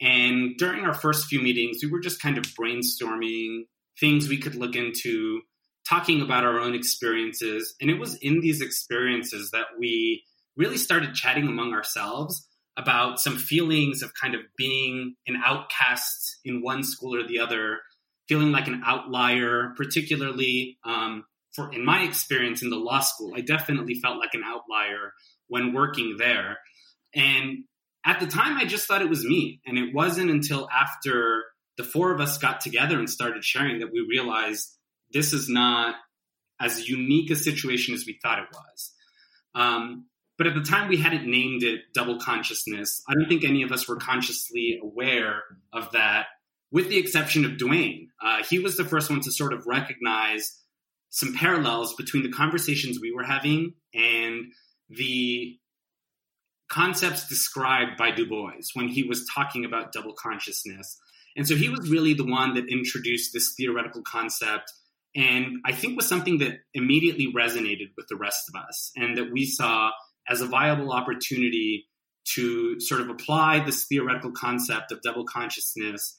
And 0.00 0.56
during 0.56 0.84
our 0.84 0.94
first 0.94 1.26
few 1.26 1.40
meetings, 1.40 1.78
we 1.82 1.90
were 1.90 2.00
just 2.00 2.20
kind 2.20 2.38
of 2.38 2.44
brainstorming 2.44 3.64
things 4.00 4.28
we 4.28 4.38
could 4.38 4.54
look 4.54 4.74
into 4.74 5.42
talking 5.88 6.22
about 6.22 6.44
our 6.44 6.60
own 6.60 6.74
experiences. 6.74 7.74
And 7.80 7.90
it 7.90 7.98
was 7.98 8.16
in 8.16 8.40
these 8.40 8.60
experiences 8.60 9.50
that 9.50 9.66
we 9.78 10.22
really 10.56 10.76
started 10.76 11.14
chatting 11.14 11.46
among 11.46 11.72
ourselves 11.72 12.46
about 12.76 13.20
some 13.20 13.36
feelings 13.36 14.02
of 14.02 14.12
kind 14.14 14.34
of 14.34 14.40
being 14.56 15.14
an 15.26 15.36
outcast 15.44 16.38
in 16.44 16.62
one 16.62 16.82
school 16.82 17.14
or 17.14 17.26
the 17.26 17.38
other, 17.38 17.80
feeling 18.28 18.52
like 18.52 18.66
an 18.66 18.82
outlier, 18.84 19.74
particularly 19.76 20.78
um, 20.84 21.24
for 21.54 21.72
in 21.72 21.84
my 21.84 22.02
experience 22.02 22.62
in 22.62 22.70
the 22.70 22.76
law 22.76 23.00
school. 23.00 23.32
I 23.34 23.40
definitely 23.40 23.94
felt 24.00 24.18
like 24.18 24.34
an 24.34 24.42
outlier 24.44 25.12
when 25.48 25.74
working 25.74 26.16
there. 26.18 26.58
And 27.14 27.64
at 28.06 28.20
the 28.20 28.26
time, 28.26 28.56
I 28.56 28.64
just 28.64 28.88
thought 28.88 29.02
it 29.02 29.08
was 29.08 29.24
me. 29.24 29.60
And 29.66 29.78
it 29.78 29.94
wasn't 29.94 30.30
until 30.30 30.68
after 30.70 31.44
the 31.76 31.84
four 31.84 32.12
of 32.12 32.20
us 32.20 32.38
got 32.38 32.60
together 32.60 32.98
and 32.98 33.08
started 33.08 33.44
sharing 33.44 33.80
that 33.80 33.92
we 33.92 34.06
realized 34.08 34.76
this 35.12 35.32
is 35.32 35.48
not 35.48 35.96
as 36.60 36.88
unique 36.88 37.30
a 37.30 37.36
situation 37.36 37.94
as 37.94 38.04
we 38.06 38.18
thought 38.22 38.38
it 38.38 38.48
was. 38.52 38.92
Um, 39.54 40.06
but 40.38 40.46
at 40.46 40.54
the 40.54 40.62
time, 40.62 40.88
we 40.88 40.96
hadn't 40.96 41.30
named 41.30 41.62
it 41.62 41.80
double 41.94 42.18
consciousness. 42.18 43.02
I 43.08 43.14
don't 43.14 43.28
think 43.28 43.44
any 43.44 43.62
of 43.62 43.72
us 43.72 43.88
were 43.88 43.96
consciously 43.96 44.80
aware 44.82 45.42
of 45.72 45.92
that, 45.92 46.26
with 46.70 46.88
the 46.88 46.98
exception 46.98 47.44
of 47.44 47.52
Dwayne. 47.52 48.06
Uh, 48.20 48.42
he 48.48 48.58
was 48.58 48.76
the 48.76 48.84
first 48.84 49.10
one 49.10 49.20
to 49.20 49.30
sort 49.30 49.52
of 49.52 49.66
recognize 49.66 50.58
some 51.10 51.34
parallels 51.34 51.94
between 51.94 52.22
the 52.22 52.32
conversations 52.32 52.98
we 52.98 53.12
were 53.12 53.22
having 53.22 53.74
and 53.94 54.46
the 54.88 55.58
concepts 56.68 57.28
described 57.28 57.98
by 57.98 58.10
Du 58.10 58.26
Bois 58.26 58.52
when 58.72 58.88
he 58.88 59.02
was 59.02 59.28
talking 59.34 59.66
about 59.66 59.92
double 59.92 60.14
consciousness. 60.14 60.98
And 61.36 61.46
so 61.46 61.54
he 61.54 61.68
was 61.68 61.90
really 61.90 62.14
the 62.14 62.24
one 62.24 62.54
that 62.54 62.64
introduced 62.68 63.32
this 63.34 63.54
theoretical 63.56 64.02
concept 64.02 64.72
and 65.14 65.58
I 65.64 65.72
think 65.72 65.96
was 65.96 66.08
something 66.08 66.38
that 66.38 66.60
immediately 66.74 67.32
resonated 67.32 67.90
with 67.96 68.06
the 68.08 68.16
rest 68.16 68.48
of 68.48 68.60
us 68.60 68.90
and 68.96 69.18
that 69.18 69.30
we 69.30 69.44
saw 69.44 69.90
as 70.28 70.40
a 70.40 70.46
viable 70.46 70.92
opportunity 70.92 71.86
to 72.34 72.80
sort 72.80 73.00
of 73.00 73.10
apply 73.10 73.60
this 73.64 73.86
theoretical 73.86 74.32
concept 74.32 74.92
of 74.92 75.02
double 75.02 75.24
consciousness 75.24 76.18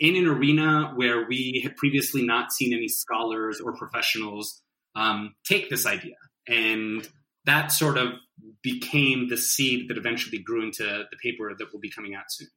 in 0.00 0.16
an 0.16 0.26
arena 0.26 0.92
where 0.96 1.26
we 1.26 1.60
had 1.62 1.76
previously 1.76 2.24
not 2.24 2.52
seen 2.52 2.74
any 2.74 2.88
scholars 2.88 3.60
or 3.60 3.76
professionals 3.76 4.60
um, 4.96 5.34
take 5.46 5.70
this 5.70 5.86
idea. 5.86 6.16
And 6.48 7.08
that 7.46 7.68
sort 7.68 7.96
of 7.96 8.08
became 8.62 9.28
the 9.28 9.36
seed 9.36 9.88
that 9.88 9.96
eventually 9.96 10.38
grew 10.38 10.64
into 10.64 10.82
the 10.82 11.16
paper 11.22 11.52
that 11.56 11.72
will 11.72 11.80
be 11.80 11.90
coming 11.90 12.14
out 12.14 12.24
soon. 12.28 12.48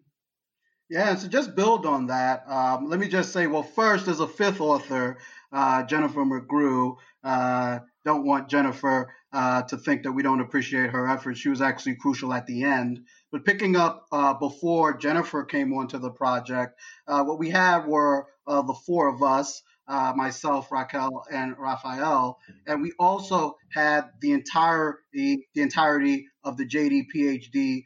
Yeah, 0.89 1.15
so 1.15 1.27
just 1.27 1.55
build 1.55 1.85
on 1.85 2.07
that. 2.07 2.49
Um, 2.49 2.89
let 2.89 2.99
me 2.99 3.09
just 3.09 3.33
say, 3.33 3.45
well, 3.47 3.63
first, 3.63 4.07
as 4.07 4.21
a 4.21 4.27
fifth 4.27 4.61
author, 4.61 5.17
uh, 5.51 5.83
Jennifer 5.83 6.25
McGrew, 6.25 6.95
uh, 7.23 7.79
don't 8.05 8.25
want 8.25 8.49
Jennifer 8.49 9.13
uh, 9.33 9.63
to 9.63 9.77
think 9.77 10.03
that 10.03 10.11
we 10.11 10.23
don't 10.23 10.41
appreciate 10.41 10.91
her 10.91 11.07
efforts. 11.07 11.39
She 11.39 11.49
was 11.49 11.61
actually 11.61 11.95
crucial 11.95 12.33
at 12.33 12.45
the 12.47 12.63
end. 12.63 13.01
But 13.31 13.45
picking 13.45 13.75
up 13.75 14.05
uh, 14.11 14.33
before 14.35 14.97
Jennifer 14.97 15.43
came 15.43 15.73
onto 15.73 15.97
the 15.97 16.11
project, 16.11 16.79
uh, 17.07 17.23
what 17.23 17.39
we 17.39 17.49
had 17.49 17.85
were 17.85 18.27
uh, 18.45 18.61
the 18.61 18.73
four 18.73 19.07
of 19.07 19.21
us. 19.23 19.61
Myself, 19.89 20.69
Raquel, 20.69 21.23
and 21.31 21.55
Rafael, 21.57 22.39
and 22.65 22.81
we 22.81 22.91
also 22.99 23.55
had 23.71 24.09
the 24.19 24.33
entire 24.33 24.99
the, 25.13 25.41
the 25.53 25.61
entirety 25.61 26.25
of 26.43 26.57
the 26.57 26.67
JD 26.67 27.05
PhD 27.15 27.83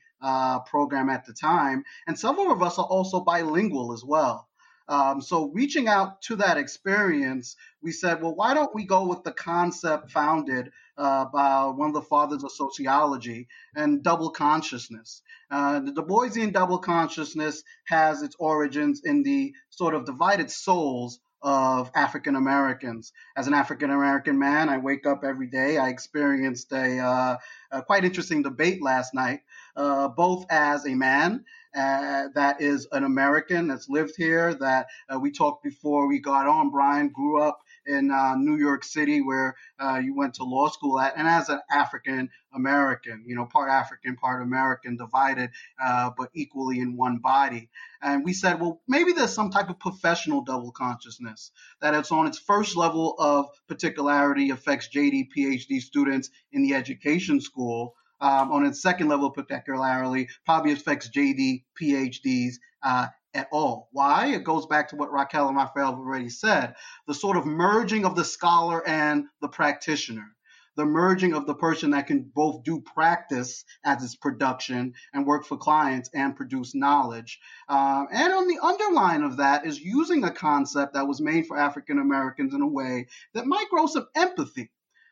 program 0.66 1.12
at 1.12 1.26
the 1.28 1.34
time, 1.34 1.84
and 2.08 2.18
several 2.18 2.52
of 2.52 2.64
us 2.64 2.80
are 2.80 2.86
also 2.86 3.20
bilingual 3.20 3.94
as 3.94 4.04
well. 4.04 4.50
Um, 4.92 5.22
so 5.22 5.50
reaching 5.54 5.88
out 5.88 6.22
to 6.24 6.36
that 6.36 6.58
experience, 6.58 7.56
we 7.82 7.94
said, 7.94 8.22
well, 8.22 8.36
why 8.36 8.54
don't 8.54 8.76
we 8.76 8.86
go 8.86 9.08
with 9.08 9.24
the 9.24 9.32
concept 9.32 10.12
founded 10.12 10.70
uh, 10.98 11.26
by 11.34 11.68
one 11.68 11.88
of 11.88 11.94
the 11.94 12.02
fathers 12.02 12.44
of 12.44 12.52
sociology 12.52 13.48
and 13.74 14.04
double 14.04 14.32
consciousness. 14.32 15.22
Uh, 15.50 15.80
the 15.80 15.94
Du 15.94 16.02
Boisian 16.02 16.52
double 16.52 16.78
consciousness 16.78 17.64
has 17.86 18.22
its 18.22 18.36
origins 18.38 19.02
in 19.06 19.24
the 19.24 19.54
sort 19.70 19.96
of 19.96 20.06
divided 20.06 20.52
souls 20.52 21.22
of 21.42 21.92
African 21.96 22.36
Americans. 22.36 23.14
As 23.36 23.48
an 23.48 23.54
African 23.54 23.90
American 23.90 24.38
man, 24.38 24.70
I 24.70 24.78
wake 24.78 25.06
up 25.06 25.24
every 25.24 25.48
day. 25.48 25.78
I 25.78 25.90
experienced 25.90 26.72
a, 26.72 27.00
uh, 27.00 27.38
a 27.72 27.82
quite 27.82 28.06
interesting 28.06 28.44
debate 28.44 28.82
last 28.82 29.14
night, 29.14 29.42
uh, 29.76 30.08
both 30.10 30.46
as 30.50 30.86
a 30.86 30.94
man 30.94 31.44
uh, 31.76 32.28
that 32.36 32.62
is 32.62 32.88
an 32.92 33.04
American 33.04 33.68
that's 33.68 33.90
lived 33.90 34.16
here, 34.18 34.54
that 34.56 34.88
uh, 35.14 35.18
we 35.18 35.32
talked 35.32 35.64
before 35.64 36.08
we 36.08 36.20
got 36.20 36.48
on. 36.48 36.70
Brian 36.70 37.10
grew 37.10 37.42
up 37.42 37.62
in 37.86 38.12
uh, 38.12 38.36
New 38.36 38.58
York 38.58 38.84
City, 38.84 39.22
where 39.22 39.56
uh, 39.80 40.00
you 40.04 40.16
went 40.16 40.36
to 40.36 40.44
law 40.44 40.70
school 40.70 41.00
at, 41.00 41.14
and 41.18 41.28
as 41.28 41.50
an 41.50 41.60
African 41.72 42.30
American, 42.54 43.24
you 43.26 43.36
know, 43.36 43.46
part 43.46 43.70
African, 43.70 44.16
part 44.16 44.42
American, 44.42 44.98
divided 44.98 45.50
uh, 45.82 46.12
but 46.18 46.30
equally 46.34 46.80
in 46.80 46.98
one 46.98 47.18
body. 47.18 47.70
And 48.02 48.24
we 48.24 48.34
said, 48.34 48.60
well, 48.60 48.82
maybe 48.88 49.14
there's 49.14 49.34
some 49.34 49.52
type 49.52 49.70
of 49.70 49.80
professional 49.80 50.42
double 50.42 50.72
consciousness 50.72 51.52
that 51.82 51.94
it's 51.94 52.12
on 52.12 52.28
its 52.28 52.40
first 52.40 52.76
level 52.76 53.16
of 53.20 53.48
particularity 53.68 54.50
affects 54.50 54.90
JD, 54.90 55.30
PhD 55.36 55.82
students 55.82 56.30
in 56.52 56.64
the 56.64 56.76
education 56.76 57.40
school 57.40 57.96
um, 58.22 58.52
on 58.52 58.66
its 58.66 58.82
second 58.82 59.08
level 59.08 59.32
particularly 59.32 60.30
probably 60.46 60.72
affects 60.72 61.10
JD 61.10 61.64
PhDs 61.80 62.56
uh, 62.84 63.08
at 63.34 63.48
all. 63.52 63.90
Why? 63.92 64.28
It 64.28 64.44
goes 64.44 64.66
back 64.66 64.90
to 64.90 64.96
what 64.96 65.12
Raquel 65.12 65.48
and 65.48 65.58
Rafael 65.58 65.92
have 65.92 66.00
already 66.00 66.30
said 66.30 66.76
the 67.08 67.14
sort 67.14 67.38
of 67.38 67.46
merging 67.46 68.06
of 68.06 68.16
the 68.16 68.26
scholar 68.26 68.86
and 68.88 69.26
the 69.42 69.48
practitioner. 69.48 70.36
The 70.78 70.86
merging 70.86 71.34
of 71.34 71.48
the 71.48 71.54
person 71.54 71.92
that 71.92 72.08
can 72.08 72.32
both 72.34 72.64
do 72.64 72.80
practice 72.80 73.66
as 73.84 74.04
its 74.04 74.16
production 74.16 74.94
and 75.14 75.28
work 75.28 75.46
for 75.46 75.58
clients 75.58 76.10
and 76.14 76.36
produce 76.36 76.74
knowledge. 76.74 77.40
Uh, 77.68 78.06
and 78.10 78.32
on 78.32 78.48
the 78.48 78.60
underline 78.64 79.24
of 79.24 79.38
that 79.38 79.66
is 79.66 79.82
using 79.82 80.24
a 80.24 80.32
concept 80.32 80.94
that 80.94 81.08
was 81.08 81.20
made 81.20 81.46
for 81.46 81.58
African 81.58 82.00
Americans 82.00 82.54
in 82.54 82.62
a 82.62 82.68
way 82.68 83.08
that 83.34 83.46
might 83.46 83.70
grow 83.70 83.86
some 83.86 84.08
empathy 84.16 84.72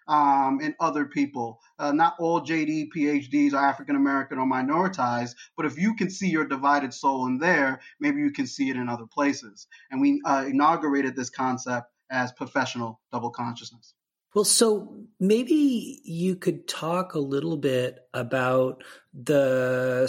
um, 0.09 0.59
and 0.61 0.75
other 0.79 1.05
people. 1.05 1.61
Uh, 1.77 1.91
not 1.91 2.15
all 2.19 2.41
JD 2.41 2.89
PhDs 2.93 3.53
are 3.53 3.63
African 3.63 3.95
American 3.95 4.39
or 4.39 4.47
minoritized, 4.47 5.35
but 5.55 5.65
if 5.65 5.77
you 5.77 5.95
can 5.95 6.09
see 6.09 6.27
your 6.27 6.45
divided 6.45 6.93
soul 6.93 7.27
in 7.27 7.37
there, 7.37 7.79
maybe 7.99 8.19
you 8.19 8.31
can 8.31 8.47
see 8.47 8.69
it 8.69 8.75
in 8.75 8.89
other 8.89 9.05
places. 9.05 9.67
And 9.91 10.01
we 10.01 10.21
uh, 10.25 10.45
inaugurated 10.47 11.15
this 11.15 11.29
concept 11.29 11.87
as 12.11 12.31
professional 12.33 12.99
double 13.13 13.29
consciousness. 13.29 13.93
Well, 14.35 14.45
so 14.45 15.05
maybe 15.19 16.01
you 16.03 16.35
could 16.35 16.67
talk 16.67 17.13
a 17.13 17.19
little 17.19 17.57
bit 17.57 17.99
about 18.13 18.83
the 19.13 20.07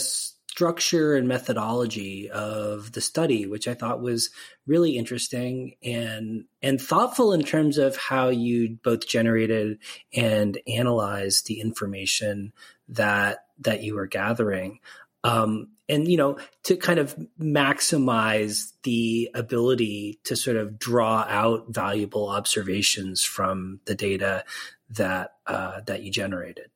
structure 0.51 1.15
and 1.15 1.29
methodology 1.29 2.29
of 2.29 2.91
the 2.91 3.01
study, 3.01 3.47
which 3.47 3.69
I 3.69 3.75
thought 3.75 4.03
was 4.03 4.31
really 4.67 4.97
interesting 4.97 5.77
and 5.81 6.47
and 6.61 6.81
thoughtful 6.81 7.33
in 7.33 7.45
terms 7.45 7.79
of 7.79 7.97
how 7.97 8.31
you 8.31 8.77
both 8.83 9.07
generated 9.07 9.79
and 10.13 10.59
analyzed 10.67 11.47
the 11.47 11.61
information 11.61 12.53
that 12.89 13.45
that 13.61 13.85
you 13.85 13.95
were 13.95 14.09
gathering. 14.09 14.81
Um, 15.23 15.69
and 15.89 16.09
you 16.09 16.17
know 16.17 16.37
to 16.65 16.77
kind 16.77 16.99
of 16.99 17.15
maximize 17.41 18.73
the 18.83 19.31
ability 19.35 20.19
to 20.25 20.35
sort 20.35 20.57
of 20.57 20.81
draw 20.81 21.25
out 21.29 21.67
valuable 21.69 22.29
observations 22.29 23.23
from 23.23 23.79
the 23.85 23.95
data 23.95 24.45
that 24.89 25.35
uh, 25.47 25.81
that 25.87 26.03
you 26.03 26.11
generated. 26.11 26.73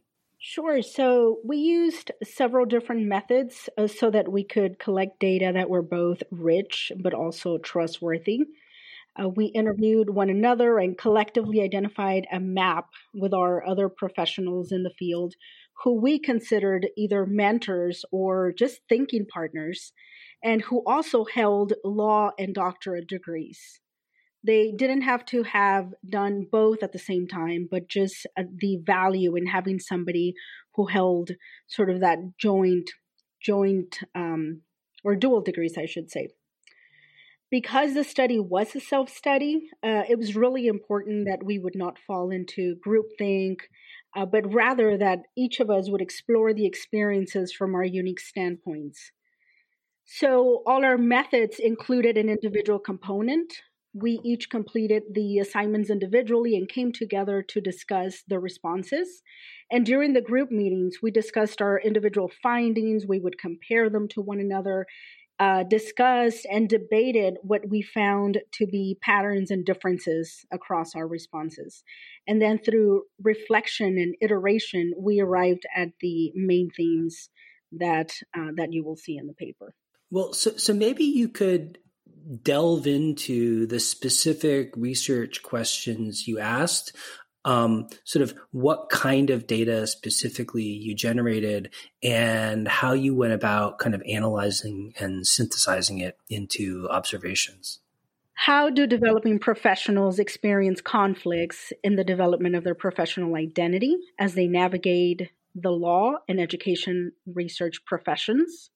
Sure. 0.46 0.82
So 0.82 1.40
we 1.42 1.56
used 1.56 2.12
several 2.22 2.66
different 2.66 3.06
methods 3.06 3.68
uh, 3.78 3.86
so 3.86 4.10
that 4.10 4.30
we 4.30 4.44
could 4.44 4.78
collect 4.78 5.18
data 5.18 5.50
that 5.54 5.70
were 5.70 5.82
both 5.82 6.22
rich 6.30 6.92
but 7.02 7.14
also 7.14 7.56
trustworthy. 7.58 8.42
Uh, 9.20 9.28
we 9.30 9.46
interviewed 9.46 10.10
one 10.10 10.30
another 10.30 10.78
and 10.78 10.98
collectively 10.98 11.60
identified 11.62 12.26
a 12.32 12.40
map 12.40 12.88
with 13.14 13.34
our 13.34 13.66
other 13.66 13.88
professionals 13.88 14.72
in 14.72 14.82
the 14.84 14.94
field 14.98 15.34
who 15.84 15.94
we 16.00 16.18
considered 16.18 16.88
either 16.96 17.26
mentors 17.26 18.04
or 18.12 18.52
just 18.52 18.80
thinking 18.88 19.26
partners, 19.26 19.92
and 20.42 20.62
who 20.62 20.82
also 20.86 21.24
held 21.24 21.74
law 21.84 22.30
and 22.38 22.54
doctorate 22.54 23.08
degrees 23.08 23.80
they 24.44 24.72
didn't 24.72 25.02
have 25.02 25.24
to 25.26 25.42
have 25.42 25.94
done 26.08 26.46
both 26.50 26.82
at 26.82 26.92
the 26.92 26.98
same 26.98 27.26
time, 27.26 27.66
but 27.70 27.88
just 27.88 28.26
uh, 28.36 28.42
the 28.54 28.76
value 28.84 29.36
in 29.36 29.46
having 29.46 29.78
somebody 29.78 30.34
who 30.74 30.86
held 30.86 31.30
sort 31.66 31.88
of 31.88 32.00
that 32.00 32.18
joint, 32.38 32.90
joint, 33.40 34.00
um, 34.14 34.60
or 35.02 35.16
dual 35.16 35.40
degrees, 35.40 35.78
I 35.78 35.86
should 35.86 36.10
say. 36.10 36.28
Because 37.50 37.94
the 37.94 38.04
study 38.04 38.38
was 38.38 38.74
a 38.74 38.80
self 38.80 39.08
study, 39.08 39.70
uh, 39.82 40.02
it 40.08 40.18
was 40.18 40.36
really 40.36 40.66
important 40.66 41.26
that 41.26 41.42
we 41.42 41.58
would 41.58 41.76
not 41.76 41.98
fall 41.98 42.30
into 42.30 42.76
groupthink, 42.86 43.56
uh, 44.14 44.26
but 44.26 44.52
rather 44.52 44.98
that 44.98 45.20
each 45.36 45.60
of 45.60 45.70
us 45.70 45.88
would 45.88 46.02
explore 46.02 46.52
the 46.52 46.66
experiences 46.66 47.52
from 47.52 47.74
our 47.74 47.84
unique 47.84 48.20
standpoints. 48.20 49.12
So, 50.04 50.62
all 50.66 50.84
our 50.84 50.98
methods 50.98 51.58
included 51.58 52.18
an 52.18 52.28
individual 52.28 52.78
component 52.78 53.54
we 53.94 54.20
each 54.24 54.50
completed 54.50 55.04
the 55.12 55.38
assignments 55.38 55.88
individually 55.88 56.56
and 56.56 56.68
came 56.68 56.92
together 56.92 57.42
to 57.42 57.60
discuss 57.60 58.24
the 58.26 58.40
responses. 58.40 59.22
And 59.70 59.86
during 59.86 60.12
the 60.12 60.20
group 60.20 60.50
meetings, 60.50 60.96
we 61.00 61.12
discussed 61.12 61.62
our 61.62 61.78
individual 61.78 62.30
findings. 62.42 63.06
We 63.06 63.20
would 63.20 63.38
compare 63.38 63.88
them 63.88 64.08
to 64.08 64.20
one 64.20 64.40
another, 64.40 64.86
uh, 65.38 65.62
discussed 65.62 66.46
and 66.50 66.68
debated 66.68 67.36
what 67.42 67.68
we 67.68 67.82
found 67.82 68.40
to 68.54 68.66
be 68.66 68.98
patterns 69.00 69.50
and 69.50 69.64
differences 69.64 70.44
across 70.52 70.94
our 70.94 71.06
responses. 71.06 71.84
And 72.26 72.42
then 72.42 72.58
through 72.58 73.04
reflection 73.22 73.96
and 73.98 74.16
iteration, 74.20 74.92
we 74.98 75.20
arrived 75.20 75.64
at 75.74 75.90
the 76.00 76.32
main 76.34 76.70
themes 76.76 77.30
that 77.72 78.12
uh, 78.36 78.50
that 78.56 78.72
you 78.72 78.84
will 78.84 78.96
see 78.96 79.16
in 79.16 79.26
the 79.26 79.34
paper. 79.34 79.74
Well, 80.10 80.32
so 80.32 80.56
so 80.56 80.72
maybe 80.72 81.04
you 81.04 81.28
could 81.28 81.78
delve 82.42 82.86
into 82.86 83.66
the 83.66 83.80
specific 83.80 84.72
research 84.76 85.42
questions 85.42 86.26
you 86.26 86.38
asked. 86.38 86.96
Um, 87.46 87.88
sort 88.04 88.22
of 88.22 88.34
what 88.52 88.88
kind 88.88 89.28
of 89.28 89.46
data 89.46 89.86
specifically 89.86 90.62
you 90.62 90.94
generated 90.94 91.74
and 92.02 92.66
how 92.66 92.94
you 92.94 93.14
went 93.14 93.34
about 93.34 93.78
kind 93.78 93.94
of 93.94 94.02
analyzing 94.08 94.94
and 94.98 95.26
synthesizing 95.26 95.98
it 95.98 96.16
into 96.30 96.88
observations. 96.90 97.80
How 98.32 98.68
do 98.68 98.86
developing 98.86 99.38
professionals 99.38 100.18
experience 100.18 100.80
conflicts 100.80 101.72
in 101.82 101.96
the 101.96 102.04
development 102.04 102.56
of 102.56 102.64
their 102.64 102.74
professional 102.74 103.36
identity 103.36 103.96
as 104.18 104.34
they 104.34 104.48
navigate 104.48 105.30
the 105.54 105.70
law 105.70 106.14
and 106.28 106.40
education 106.40 107.12
research 107.26 107.84
professions? 107.84 108.70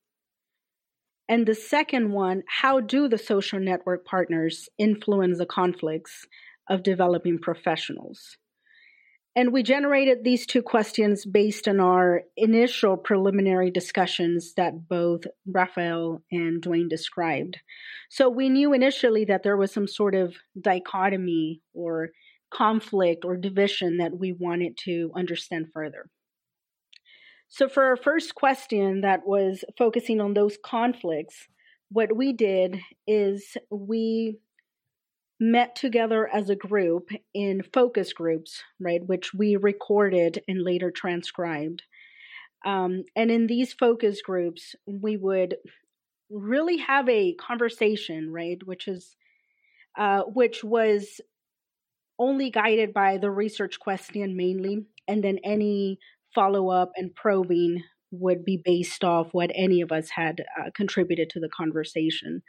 And 1.29 1.47
the 1.47 1.55
second 1.55 2.13
one, 2.13 2.43
how 2.49 2.81
do 2.81 3.09
the 3.09 3.19
social 3.19 3.61
network 3.61 4.07
partners 4.07 4.69
influence 4.79 5.39
the 5.39 5.47
conflicts 5.47 6.27
of 6.69 6.83
developing 6.83 7.39
professionals? 7.39 8.39
And 9.37 9.53
we 9.53 9.63
generated 9.63 10.25
these 10.25 10.47
two 10.47 10.63
questions 10.63 11.25
based 11.25 11.69
on 11.69 11.79
our 11.79 12.23
initial 12.37 12.97
preliminary 12.97 13.71
discussions 13.71 14.55
that 14.57 14.89
both 14.89 15.21
Rafael 15.47 16.23
and 16.33 16.61
Dwayne 16.61 16.89
described. 16.89 17.59
So 18.11 18.29
we 18.29 18.49
knew 18.49 18.73
initially 18.73 19.25
that 19.27 19.45
there 19.45 19.57
was 19.57 19.71
some 19.71 19.87
sort 19.87 20.17
of 20.17 20.35
dichotomy 20.61 21.61
or 21.73 22.09
conflict 22.51 23.25
or 23.25 23.37
division 23.37 23.99
that 23.99 24.19
we 24.19 24.33
wanted 24.33 24.77
to 24.87 25.13
understand 25.15 25.67
further. 25.73 26.11
So, 27.49 27.69
for 27.69 27.85
our 27.85 27.97
first 27.97 28.35
question 28.35 29.01
that 29.01 29.27
was 29.27 29.65
focusing 29.77 30.21
on 30.21 30.35
those 30.35 30.59
conflicts, 30.63 31.49
what 31.91 32.15
we 32.15 32.33
did 32.33 32.79
is 33.07 33.57
we 33.71 34.39
met 35.41 35.75
together 35.77 36.29
as 36.29 36.51
a 36.51 36.57
group 36.57 37.11
in 37.33 37.63
focus 37.73 38.13
groups, 38.13 38.63
right, 38.81 39.05
which 39.07 39.33
we 39.33 39.57
recorded 39.57 40.43
and 40.47 40.63
later 40.63 40.91
transcribed. 40.91 41.85
Um, 42.67 43.05
and 43.15 43.31
in 43.31 43.47
these 43.47 43.73
focus 43.73 44.21
groups, 44.21 44.75
we 44.87 45.17
would 45.17 45.57
really 46.29 46.79
have 46.79 47.09
a 47.09 47.35
conversation, 47.35 48.31
right, 48.31 48.59
which 48.67 48.89
is 48.89 49.17
uh, 49.97 50.23
which 50.23 50.63
was 50.63 51.21
only 52.19 52.51
guided 52.51 52.93
by 52.93 53.17
the 53.17 53.31
research 53.31 53.81
question 53.81 54.37
mainly, 54.37 54.85
and 55.07 55.25
then 55.25 55.39
any 55.45 55.99
follow 56.35 56.71
up 56.71 56.91
and 56.97 57.15
probing 57.15 57.83
would 58.11 58.45
be 58.45 58.61
based 58.63 59.05
off 59.05 59.29
what 59.33 59.51
any 59.55 59.81
of 59.81 59.93
us 59.93 60.11
had 60.11 60.45
uh, 60.59 60.71
contributed 60.75 61.31
to 61.31 61.41
the 61.41 61.49
conversation. 61.49 62.43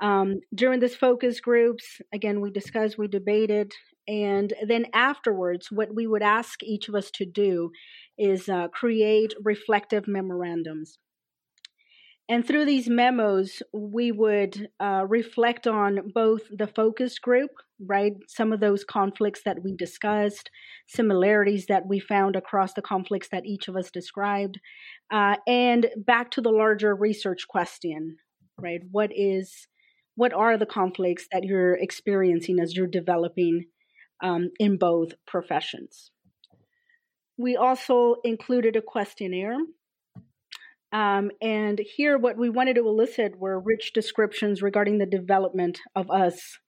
Um, 0.00 0.40
during 0.54 0.80
this 0.80 0.96
focus 0.96 1.40
groups, 1.40 2.00
again, 2.12 2.40
we 2.40 2.50
discussed, 2.50 2.98
we 2.98 3.08
debated, 3.08 3.72
and 4.08 4.52
then 4.66 4.86
afterwards, 4.92 5.70
what 5.70 5.94
we 5.94 6.06
would 6.06 6.22
ask 6.22 6.62
each 6.62 6.88
of 6.88 6.94
us 6.94 7.10
to 7.12 7.24
do 7.24 7.70
is 8.18 8.48
uh, 8.48 8.68
create 8.68 9.32
reflective 9.42 10.08
memorandums. 10.08 10.98
And 12.32 12.46
through 12.46 12.64
these 12.64 12.88
memos, 12.88 13.62
we 13.74 14.10
would 14.10 14.70
uh, 14.80 15.04
reflect 15.06 15.66
on 15.66 16.12
both 16.14 16.40
the 16.50 16.66
focus 16.66 17.18
group, 17.18 17.50
right? 17.78 18.14
Some 18.26 18.54
of 18.54 18.60
those 18.60 18.84
conflicts 18.84 19.42
that 19.44 19.62
we 19.62 19.76
discussed, 19.76 20.48
similarities 20.88 21.66
that 21.66 21.86
we 21.86 22.00
found 22.00 22.34
across 22.34 22.72
the 22.72 22.80
conflicts 22.80 23.28
that 23.32 23.44
each 23.44 23.68
of 23.68 23.76
us 23.76 23.90
described, 23.90 24.58
uh, 25.12 25.36
and 25.46 25.90
back 25.94 26.30
to 26.30 26.40
the 26.40 26.48
larger 26.48 26.94
research 26.94 27.46
question, 27.46 28.16
right? 28.58 28.80
What 28.90 29.10
is, 29.14 29.68
what 30.14 30.32
are 30.32 30.56
the 30.56 30.64
conflicts 30.64 31.26
that 31.32 31.44
you're 31.44 31.74
experiencing 31.74 32.60
as 32.60 32.74
you're 32.74 32.86
developing 32.86 33.66
um, 34.22 34.52
in 34.58 34.78
both 34.78 35.12
professions? 35.26 36.10
We 37.36 37.56
also 37.56 38.16
included 38.24 38.74
a 38.76 38.80
questionnaire 38.80 39.58
um, 40.92 41.30
and 41.40 41.80
here, 41.96 42.18
what 42.18 42.36
we 42.36 42.50
wanted 42.50 42.76
to 42.76 42.86
elicit 42.86 43.38
were 43.38 43.58
rich 43.58 43.92
descriptions 43.94 44.60
regarding 44.60 44.98
the 44.98 45.06
development 45.06 45.80
of 45.96 46.10
us, 46.10 46.58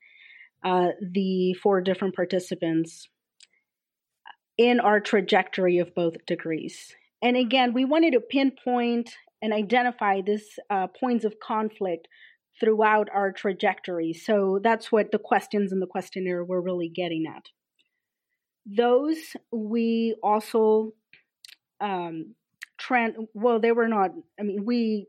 uh, 0.65 0.89
the 1.13 1.55
four 1.63 1.83
different 1.83 2.15
participants, 2.15 3.09
in 4.57 4.81
our 4.81 4.99
trajectory 4.99 5.79
of 5.79 5.95
both 5.95 6.15
degrees. 6.27 6.95
And 7.23 7.37
again, 7.37 7.75
we 7.75 7.85
wanted 7.85 8.13
to 8.13 8.21
pinpoint 8.21 9.11
and 9.43 9.53
identify 9.53 10.23
these 10.23 10.59
uh, 10.71 10.87
points 10.87 11.25
of 11.25 11.35
conflict 11.39 12.09
throughout 12.59 13.09
our 13.13 13.31
trajectory. 13.31 14.15
So 14.15 14.59
that's 14.63 14.91
what 14.91 15.11
the 15.11 15.19
questions 15.19 15.71
in 15.71 15.81
the 15.81 15.87
questionnaire 15.87 16.45
were 16.45 16.63
really 16.63 16.89
getting 16.89 17.25
at. 17.27 17.45
Those 18.65 19.19
we 19.53 20.17
also 20.23 20.93
um, 21.81 22.35
trend 22.87 23.17
well 23.35 23.59
they 23.59 23.73
were 23.73 23.89
not 23.89 24.11
i 24.39 24.43
mean 24.43 24.65
we 24.65 25.07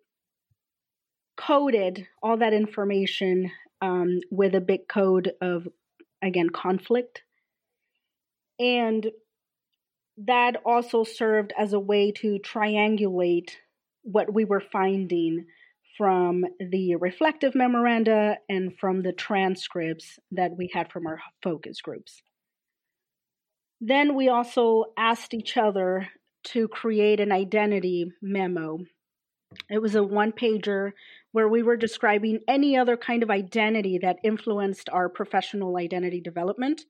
coded 1.38 2.08
all 2.24 2.38
that 2.38 2.54
information 2.54 3.52
um, 3.82 4.22
with 4.32 4.56
a 4.56 4.62
big 4.62 4.88
code 4.88 5.34
of 5.42 5.68
again 6.22 6.50
conflict 6.50 7.24
and 8.60 9.12
that 10.18 10.56
also 10.66 11.04
served 11.04 11.54
as 11.58 11.74
a 11.74 11.80
way 11.80 12.12
to 12.12 12.40
triangulate 12.40 13.52
what 14.04 14.34
we 14.34 14.46
were 14.46 14.64
finding 14.72 15.46
from 15.98 16.46
the 16.60 16.96
reflective 16.96 17.56
memoranda 17.56 18.38
and 18.50 18.78
from 18.80 19.02
the 19.02 19.14
transcripts 19.14 20.20
that 20.32 20.52
we 20.58 20.70
had 20.74 20.92
from 20.92 21.08
our 21.08 21.20
focus 21.42 21.82
groups. 21.82 22.22
Then 23.82 24.16
we 24.16 24.30
also 24.30 24.86
asked 24.98 25.34
each 25.34 25.58
other 25.58 26.08
to 26.46 26.68
create 26.68 27.20
an 27.20 27.32
identity 27.32 28.12
memo. 28.22 28.80
It 29.70 29.82
was 29.82 29.96
a 29.96 30.04
one 30.04 30.32
pager 30.32 30.92
where 31.32 31.48
we 31.48 31.64
were 31.64 31.78
describing 31.78 32.40
any 32.48 32.78
other 32.78 32.98
kind 32.98 33.24
of 33.24 33.30
identity 33.30 34.00
that 34.02 34.18
influenced 34.24 34.90
our 34.90 35.10
professional 35.10 35.78
identity 35.78 36.22
development. 36.22 36.82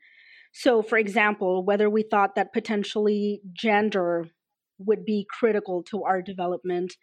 So, 0.52 0.82
for 0.82 0.98
example, 0.98 1.66
whether 1.66 1.90
we 1.90 2.04
thought 2.04 2.36
that 2.36 2.54
potentially 2.54 3.42
gender 3.54 4.28
would 4.78 5.06
be 5.06 5.28
critical 5.30 5.84
to 5.84 6.04
our 6.04 6.22
development, 6.22 6.94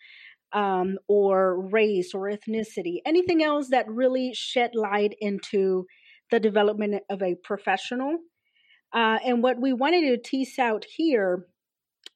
um, 0.53 0.99
or 1.09 1.61
race 1.69 2.13
or 2.15 2.31
ethnicity, 2.31 2.99
anything 3.07 3.43
else 3.43 3.69
that 3.71 3.89
really 3.89 4.33
shed 4.35 4.73
light 4.75 5.15
into 5.21 5.87
the 6.31 6.41
development 6.41 7.03
of 7.11 7.23
a 7.23 7.37
professional. 7.43 8.19
Uh, 8.93 9.19
and 9.25 9.43
what 9.43 9.61
we 9.61 9.73
wanted 9.73 10.03
to 10.03 10.31
tease 10.31 10.59
out 10.59 10.85
here 10.97 11.47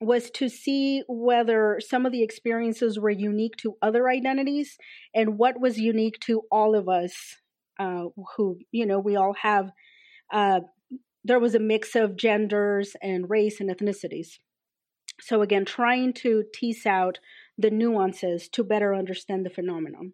was 0.01 0.31
to 0.31 0.49
see 0.49 1.03
whether 1.09 1.81
some 1.81 2.05
of 2.05 2.13
the 2.13 2.23
experiences 2.23 2.99
were 2.99 3.11
unique 3.11 3.57
to 3.57 3.77
other 3.81 4.09
identities 4.09 4.77
and 5.15 5.39
what 5.39 5.59
was 5.61 5.79
unique 5.79 6.19
to 6.21 6.43
all 6.51 6.75
of 6.75 6.89
us 6.89 7.37
uh, 7.79 8.05
who 8.37 8.59
you 8.71 8.87
know 8.87 8.99
we 8.99 9.17
all 9.17 9.35
have 9.35 9.71
uh, 10.33 10.61
there 11.25 11.41
was 11.41 11.55
a 11.55 11.61
mix 11.61 11.97
of 11.97 12.17
genders 12.17 12.95
and 13.03 13.29
race 13.29 13.61
and 13.61 13.71
ethnicities. 13.71 14.39
So 15.21 15.43
again 15.43 15.65
trying 15.65 16.13
to 16.15 16.45
tease 16.55 16.87
out 16.87 17.19
the 17.59 17.71
nuances 17.71 18.49
to 18.51 18.63
better 18.63 18.95
understand 18.95 19.47
the 19.47 19.51
phenomenon 19.51 20.13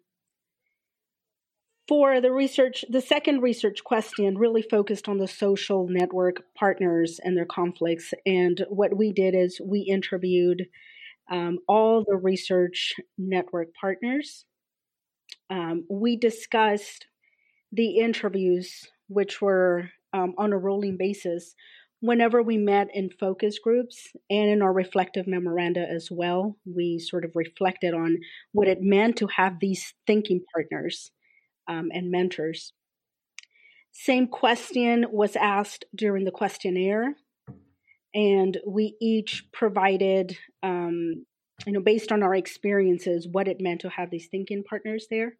for 1.87 2.21
the 2.21 2.31
research, 2.31 2.85
the 2.89 3.01
second 3.01 3.41
research 3.41 3.83
question 3.83 4.37
really 4.37 4.61
focused 4.61 5.09
on 5.09 5.17
the 5.17 5.27
social 5.27 5.87
network 5.89 6.43
partners 6.55 7.19
and 7.23 7.35
their 7.35 7.45
conflicts. 7.45 8.13
And 8.25 8.65
what 8.69 8.95
we 8.95 9.11
did 9.11 9.35
is 9.35 9.59
we 9.63 9.81
interviewed 9.81 10.67
um, 11.29 11.59
all 11.67 12.05
the 12.07 12.15
research 12.15 12.93
network 13.17 13.69
partners. 13.79 14.45
Um, 15.49 15.85
we 15.89 16.15
discussed 16.15 17.07
the 17.71 17.99
interviews, 17.99 18.87
which 19.07 19.41
were 19.41 19.89
um, 20.13 20.35
on 20.37 20.53
a 20.53 20.57
rolling 20.57 20.95
basis, 20.97 21.53
whenever 21.99 22.41
we 22.41 22.57
met 22.57 22.87
in 22.93 23.09
focus 23.09 23.59
groups 23.59 24.09
and 24.29 24.49
in 24.49 24.61
our 24.61 24.73
reflective 24.73 25.27
memoranda 25.27 25.85
as 25.89 26.09
well. 26.11 26.57
We 26.65 26.99
sort 26.99 27.25
of 27.25 27.31
reflected 27.35 27.93
on 27.93 28.17
what 28.51 28.67
it 28.67 28.81
meant 28.81 29.17
to 29.17 29.27
have 29.27 29.59
these 29.59 29.93
thinking 30.05 30.41
partners 30.53 31.11
um, 31.67 31.89
and 31.93 32.11
mentors. 32.11 32.73
Same 33.91 34.27
question 34.27 35.05
was 35.11 35.35
asked 35.35 35.85
during 35.95 36.25
the 36.25 36.31
questionnaire, 36.31 37.15
and 38.13 38.57
we 38.67 38.97
each 38.99 39.45
provided, 39.53 40.37
um, 40.63 41.25
you 41.65 41.73
know, 41.73 41.79
based 41.79 42.11
on 42.11 42.23
our 42.23 42.33
experiences, 42.33 43.27
what 43.31 43.47
it 43.47 43.61
meant 43.61 43.81
to 43.81 43.89
have 43.89 44.09
these 44.09 44.27
thinking 44.27 44.63
partners 44.67 45.05
there. 45.11 45.37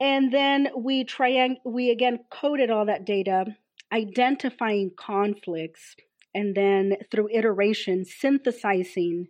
And 0.00 0.32
then 0.32 0.70
we 0.76 1.04
triang- 1.04 1.60
we 1.64 1.90
again 1.90 2.18
coded 2.30 2.70
all 2.70 2.86
that 2.86 3.04
data, 3.04 3.56
identifying 3.92 4.90
conflicts, 4.96 5.94
and 6.34 6.56
then 6.56 6.96
through 7.12 7.28
iteration, 7.32 8.04
synthesizing 8.04 9.28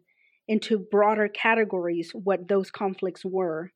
into 0.48 0.78
broader 0.78 1.28
categories 1.28 2.12
what 2.14 2.48
those 2.48 2.70
conflicts 2.70 3.24
were 3.24 3.72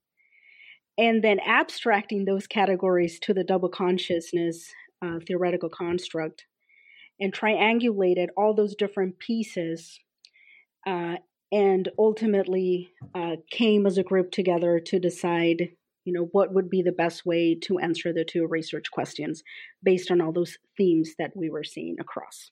and 0.99 1.23
then 1.23 1.41
abstracting 1.41 2.25
those 2.25 2.47
categories 2.47 3.19
to 3.21 3.35
the 3.35 3.45
double 3.45 3.69
consciousness 3.69 4.73
uh, 5.03 5.19
theoretical 5.27 5.69
construct 5.69 6.47
and 7.21 7.33
triangulated 7.33 8.29
all 8.37 8.55
those 8.55 8.75
different 8.75 9.19
pieces 9.19 10.01
uh, 10.87 11.17
and 11.53 11.89
ultimately 11.99 12.91
uh, 13.15 13.37
came 13.51 13.87
as 13.87 13.99
a 13.99 14.03
group 14.03 14.31
together 14.31 14.81
to 14.81 14.99
decide 14.99 15.71
you 16.05 16.13
know 16.13 16.29
what 16.33 16.55
would 16.55 16.71
be 16.71 16.83
the 16.83 16.93
best 16.93 17.27
way 17.27 17.55
to 17.55 17.79
answer 17.79 18.13
the 18.13 18.25
two 18.25 18.47
research 18.47 18.91
questions 18.93 19.43
based 19.83 20.11
on 20.11 20.21
all 20.21 20.33
those 20.33 20.57
themes 20.77 21.15
that 21.19 21.33
we 21.37 21.51
were 21.51 21.65
seeing 21.65 21.97
across. 21.99 22.51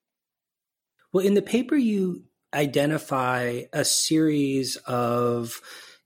Well 1.12 1.24
in 1.24 1.34
the 1.34 1.42
paper 1.42 1.76
you 1.76 2.24
identify 2.52 3.62
a 3.72 3.84
series 3.84 4.76
of 4.76 5.60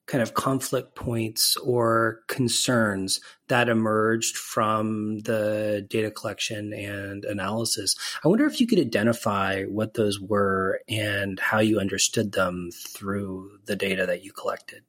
kind 0.09 0.23
of 0.23 0.35
conflict 0.35 0.95
points 0.95 1.57
or 1.59 2.23
concerns 2.27 3.21
that 3.49 3.69
emerged 3.69 4.37
from 4.37 5.21
the 5.21 5.87
data 5.89 6.11
collection 6.11 6.73
and 6.73 7.27
analysis. 7.27 7.95
I 8.25 8.29
wonder 8.29 8.47
if 8.47 8.59
you 8.59 8.67
could 8.67 8.81
identify 8.81 9.65
what 9.65 9.95
those 9.95 10.19
were 10.19 10.81
and 10.89 11.39
how 11.39 11.61
you 11.61 11.79
understood 11.79 12.33
them 12.33 12.71
through 12.73 13.59
the 13.67 13.77
data 13.77 14.07
that 14.07 14.25
you 14.25 14.33
collected. 14.33 14.83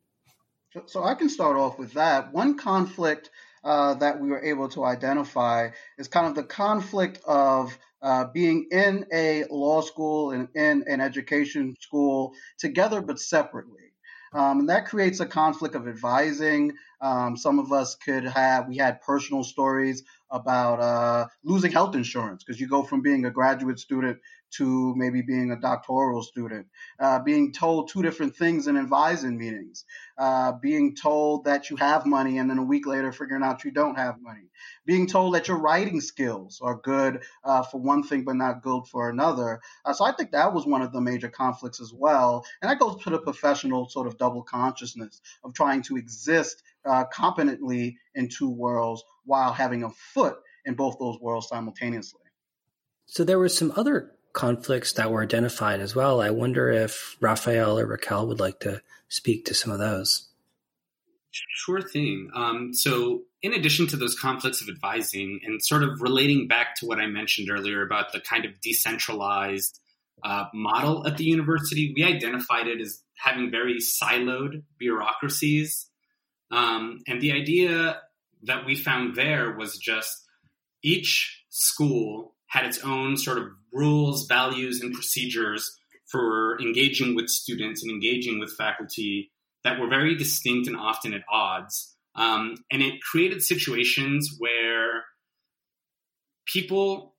So 0.86 1.03
I 1.03 1.15
can 1.15 1.29
start 1.29 1.58
off 1.58 1.77
with 1.77 1.93
that. 1.93 2.32
One 2.32 2.58
conflict 2.58 3.29
uh, 3.63 3.95
that 3.95 4.21
we 4.21 4.29
were 4.29 4.41
able 4.41 4.69
to 4.69 4.86
identify 4.86 5.69
is 5.97 6.08
kind 6.08 6.27
of 6.27 6.36
the 6.36 6.43
conflict 6.43 7.19
of 7.25 7.77
uh, 8.01 8.25
being 8.34 8.67
in 8.71 9.05
a 9.12 9.43
law 9.49 9.82
school 9.82 10.32
and 10.32 10.47
in 10.55 10.86
an 10.88 11.01
education 11.01 11.75
school 11.82 12.34
together 12.58 13.01
but 13.01 13.19
separately. 13.19 13.88
Um, 14.33 14.59
and 14.61 14.69
that 14.69 14.85
creates 14.87 15.19
a 15.19 15.25
conflict 15.25 15.75
of 15.75 15.87
advising. 15.87 16.73
Um, 17.01 17.35
some 17.37 17.59
of 17.59 17.71
us 17.71 17.95
could 17.95 18.25
have, 18.25 18.67
we 18.67 18.77
had 18.77 19.01
personal 19.01 19.43
stories 19.43 20.03
about 20.31 20.79
uh, 20.79 21.27
losing 21.43 21.71
health 21.71 21.95
insurance 21.95 22.43
because 22.43 22.59
you 22.59 22.67
go 22.67 22.83
from 22.83 23.01
being 23.01 23.25
a 23.25 23.31
graduate 23.31 23.79
student 23.79 24.19
to 24.51 24.93
maybe 24.95 25.21
being 25.21 25.51
a 25.51 25.59
doctoral 25.59 26.23
student, 26.23 26.67
uh, 26.99 27.19
being 27.19 27.51
told 27.51 27.89
two 27.89 28.01
different 28.01 28.35
things 28.35 28.67
in 28.67 28.77
advising 28.77 29.38
meetings, 29.38 29.85
uh, 30.17 30.53
being 30.53 30.95
told 30.95 31.45
that 31.45 31.69
you 31.69 31.75
have 31.75 32.05
money 32.05 32.38
and 32.38 32.49
then 32.49 32.57
a 32.57 32.63
week 32.63 32.85
later 32.88 33.12
figuring 33.12 33.43
out 33.43 33.63
you 33.63 33.71
don't 33.71 33.95
have 33.95 34.21
money, 34.21 34.49
being 34.85 35.07
told 35.07 35.35
that 35.35 35.47
your 35.47 35.57
writing 35.57 36.01
skills 36.01 36.59
are 36.62 36.79
good 36.83 37.21
uh, 37.43 37.63
for 37.63 37.79
one 37.79 38.03
thing 38.03 38.23
but 38.23 38.35
not 38.35 38.62
good 38.62 38.85
for 38.88 39.09
another. 39.09 39.59
Uh, 39.85 39.93
so 39.93 40.05
I 40.05 40.12
think 40.12 40.31
that 40.31 40.53
was 40.53 40.65
one 40.65 40.81
of 40.81 40.91
the 40.91 41.01
major 41.01 41.29
conflicts 41.29 41.79
as 41.79 41.93
well. 41.93 42.45
And 42.62 42.69
that 42.69 42.79
goes 42.79 43.01
to 43.03 43.09
the 43.09 43.19
professional 43.19 43.89
sort 43.89 44.07
of 44.07 44.17
double 44.17 44.43
consciousness 44.43 45.21
of 45.43 45.53
trying 45.53 45.83
to 45.83 45.97
exist 45.97 46.63
uh, 46.85 47.05
competently 47.05 47.97
in 48.15 48.29
two 48.29 48.49
worlds 48.49 49.03
while 49.25 49.53
having 49.53 49.83
a 49.83 49.89
foot 49.89 50.38
in 50.65 50.73
both 50.75 50.97
those 50.99 51.19
worlds 51.19 51.47
simultaneously. 51.47 52.21
So 53.05 53.23
there 53.23 53.39
were 53.39 53.49
some 53.49 53.73
other 53.75 54.13
conflicts 54.33 54.93
that 54.93 55.11
were 55.11 55.23
identified 55.23 55.79
as 55.79 55.95
well. 55.95 56.21
I 56.21 56.29
wonder 56.29 56.69
if 56.69 57.17
Rafael 57.19 57.79
or 57.79 57.85
Raquel 57.85 58.27
would 58.27 58.39
like 58.39 58.59
to 58.61 58.81
speak 59.07 59.45
to 59.45 59.53
some 59.53 59.71
of 59.71 59.79
those. 59.79 60.27
Sure 61.31 61.81
thing. 61.81 62.29
Um, 62.33 62.73
so, 62.73 63.21
in 63.41 63.53
addition 63.53 63.87
to 63.87 63.97
those 63.97 64.17
conflicts 64.19 64.61
of 64.61 64.69
advising, 64.69 65.39
and 65.43 65.63
sort 65.63 65.83
of 65.83 66.01
relating 66.01 66.47
back 66.47 66.75
to 66.77 66.87
what 66.87 66.99
I 66.99 67.07
mentioned 67.07 67.49
earlier 67.51 67.83
about 67.83 68.11
the 68.11 68.19
kind 68.19 68.45
of 68.45 68.59
decentralized 68.61 69.79
uh, 70.23 70.45
model 70.53 71.05
at 71.07 71.17
the 71.17 71.23
university, 71.23 71.93
we 71.95 72.03
identified 72.03 72.67
it 72.67 72.81
as 72.81 73.01
having 73.15 73.51
very 73.51 73.77
siloed 73.77 74.63
bureaucracies. 74.77 75.89
Um, 76.51 77.01
and 77.07 77.21
the 77.21 77.33
idea 77.33 78.01
that 78.43 78.65
we 78.65 78.75
found 78.75 79.15
there 79.15 79.55
was 79.55 79.77
just 79.77 80.25
each 80.81 81.43
school 81.49 82.35
had 82.47 82.65
its 82.65 82.79
own 82.83 83.17
sort 83.17 83.37
of 83.37 83.49
rules, 83.71 84.27
values, 84.27 84.82
and 84.82 84.93
procedures 84.93 85.77
for 86.12 86.60
engaging 86.60 87.15
with 87.15 87.29
students 87.29 87.84
and 87.84 87.91
engaging 87.91 88.39
with 88.39 88.55
faculty 88.58 89.32
that 89.63 89.79
were 89.79 89.88
very 89.88 90.15
distinct 90.15 90.67
and 90.67 90.77
often 90.77 91.13
at 91.13 91.21
odds. 91.32 91.95
Um, 92.15 92.58
and 92.71 92.82
it 92.82 93.01
created 93.01 93.43
situations 93.43 94.36
where 94.38 95.03
people, 96.45 97.15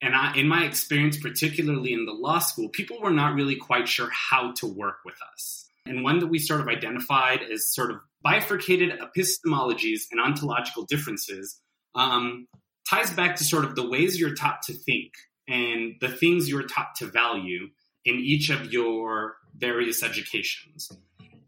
and 0.00 0.14
I, 0.14 0.34
in 0.34 0.48
my 0.48 0.64
experience, 0.64 1.18
particularly 1.18 1.92
in 1.92 2.06
the 2.06 2.12
law 2.12 2.38
school, 2.38 2.68
people 2.68 3.00
were 3.00 3.10
not 3.10 3.34
really 3.34 3.56
quite 3.56 3.88
sure 3.88 4.08
how 4.10 4.52
to 4.52 4.66
work 4.66 4.96
with 5.04 5.16
us. 5.32 5.68
And 5.84 6.04
one 6.04 6.20
that 6.20 6.28
we 6.28 6.38
sort 6.38 6.60
of 6.60 6.68
identified 6.68 7.40
as 7.42 7.72
sort 7.72 7.90
of 7.90 7.98
bifurcated 8.22 8.98
epistemologies 9.00 10.02
and 10.10 10.20
ontological 10.20 10.84
differences 10.84 11.60
um, 11.94 12.46
ties 12.88 13.12
back 13.12 13.36
to 13.36 13.44
sort 13.44 13.64
of 13.64 13.74
the 13.74 13.88
ways 13.88 14.18
you're 14.18 14.34
taught 14.34 14.62
to 14.62 14.72
think 14.72 15.12
and 15.52 15.96
the 16.00 16.08
things 16.08 16.48
you're 16.48 16.66
taught 16.66 16.94
to 16.96 17.06
value 17.06 17.68
in 18.06 18.16
each 18.16 18.48
of 18.48 18.72
your 18.72 19.36
various 19.54 20.02
educations. 20.02 20.90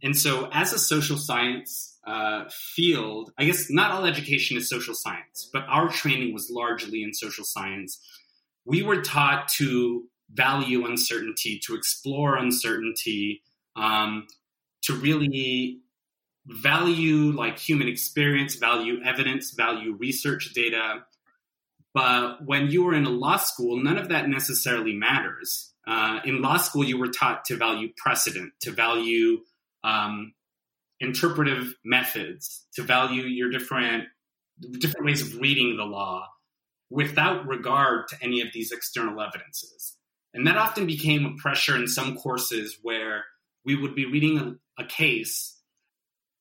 And 0.03 0.17
so, 0.17 0.51
as 0.53 0.75
a 0.75 0.79
social 0.79 1.17
science 1.17 1.99
uh, 2.07 2.45
field, 2.51 3.33
I 3.39 3.47
guess 3.47 3.71
not 3.71 3.93
all 3.93 4.05
education 4.05 4.59
is 4.59 4.69
social 4.69 4.95
science, 4.95 5.49
but 5.51 5.65
our 5.69 5.89
training 5.89 6.35
was 6.35 6.51
largely 6.51 7.03
in 7.03 7.15
social 7.15 7.45
science. 7.45 7.99
We 8.67 8.83
were 8.83 9.01
taught 9.01 9.49
to 9.57 10.05
value 10.31 10.85
uncertainty, 10.85 11.61
to 11.65 11.75
explore 11.75 12.37
uncertainty, 12.37 13.43
um, 13.77 14.27
to 14.83 14.95
really 14.95 15.81
value 16.47 17.33
like 17.33 17.59
human 17.59 17.89
experience, 17.89 18.57
value 18.57 19.03
evidence, 19.03 19.53
value 19.53 19.97
research 19.99 20.53
data, 20.55 21.05
but 21.95 22.45
when 22.45 22.67
you 22.71 22.85
were 22.85 22.95
in 22.95 23.05
a 23.05 23.11
law 23.11 23.37
school, 23.37 23.83
none 23.83 23.97
of 23.97 24.09
that 24.09 24.29
necessarily 24.29 24.95
matters. 24.95 25.73
Uh, 25.87 26.19
in 26.25 26.43
law 26.43 26.57
school, 26.57 26.85
you 26.85 26.99
were 26.99 27.09
taught 27.09 27.45
to 27.45 27.57
value 27.57 27.91
precedent, 27.97 28.53
to 28.61 28.73
value 28.73 29.39
um, 29.85 30.35
interpretive 30.99 31.75
methods, 31.85 32.67
to 32.75 32.83
value 32.83 33.23
your 33.23 33.51
different 33.51 34.05
different 34.79 35.05
ways 35.05 35.21
of 35.21 35.41
reading 35.41 35.77
the 35.77 35.85
law, 35.85 36.29
without 36.91 37.47
regard 37.47 38.07
to 38.09 38.17
any 38.23 38.41
of 38.41 38.49
these 38.53 38.73
external 38.73 39.21
evidences. 39.21 39.97
And 40.33 40.47
that 40.47 40.57
often 40.57 40.87
became 40.87 41.27
a 41.27 41.41
pressure 41.41 41.77
in 41.77 41.87
some 41.87 42.17
courses 42.17 42.79
where 42.83 43.25
we 43.65 43.77
would 43.77 43.95
be 43.95 44.07
reading 44.07 44.39
a, 44.39 44.83
a 44.83 44.87
case 44.87 45.61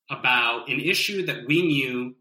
about 0.09 0.69
an 0.69 0.79
issue 0.79 1.25
that 1.25 1.47
we 1.47 1.61
knew 1.61 2.15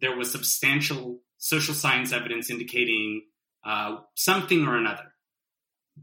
there 0.00 0.16
was 0.16 0.30
substantial 0.30 1.20
social 1.38 1.74
science 1.74 2.12
evidence 2.12 2.50
indicating 2.50 3.22
uh, 3.64 3.98
something 4.14 4.66
or 4.66 4.76
another. 4.76 5.12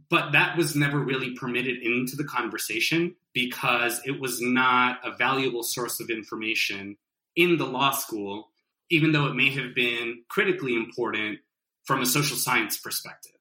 But 0.09 0.33
that 0.33 0.57
was 0.57 0.75
never 0.75 0.99
really 0.99 1.35
permitted 1.35 1.81
into 1.81 2.15
the 2.15 2.25
conversation 2.25 3.15
because 3.33 4.01
it 4.05 4.19
was 4.19 4.41
not 4.41 4.99
a 5.05 5.15
valuable 5.15 5.63
source 5.63 5.99
of 5.99 6.09
information 6.09 6.97
in 7.35 7.57
the 7.57 7.65
law 7.65 7.91
school, 7.91 8.49
even 8.89 9.11
though 9.11 9.27
it 9.27 9.35
may 9.35 9.49
have 9.51 9.73
been 9.73 10.23
critically 10.29 10.75
important 10.75 11.39
from 11.85 12.01
a 12.01 12.05
social 12.05 12.37
science 12.37 12.77
perspective. 12.77 13.31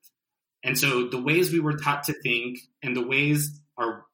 And 0.62 0.78
so 0.78 1.09
the 1.09 1.20
ways 1.20 1.52
we 1.52 1.61
were 1.61 1.76
taught 1.76 2.04
to 2.04 2.12
think 2.12 2.61
and 2.83 2.96
the 2.96 3.07
ways 3.07 3.61
our 3.76 4.04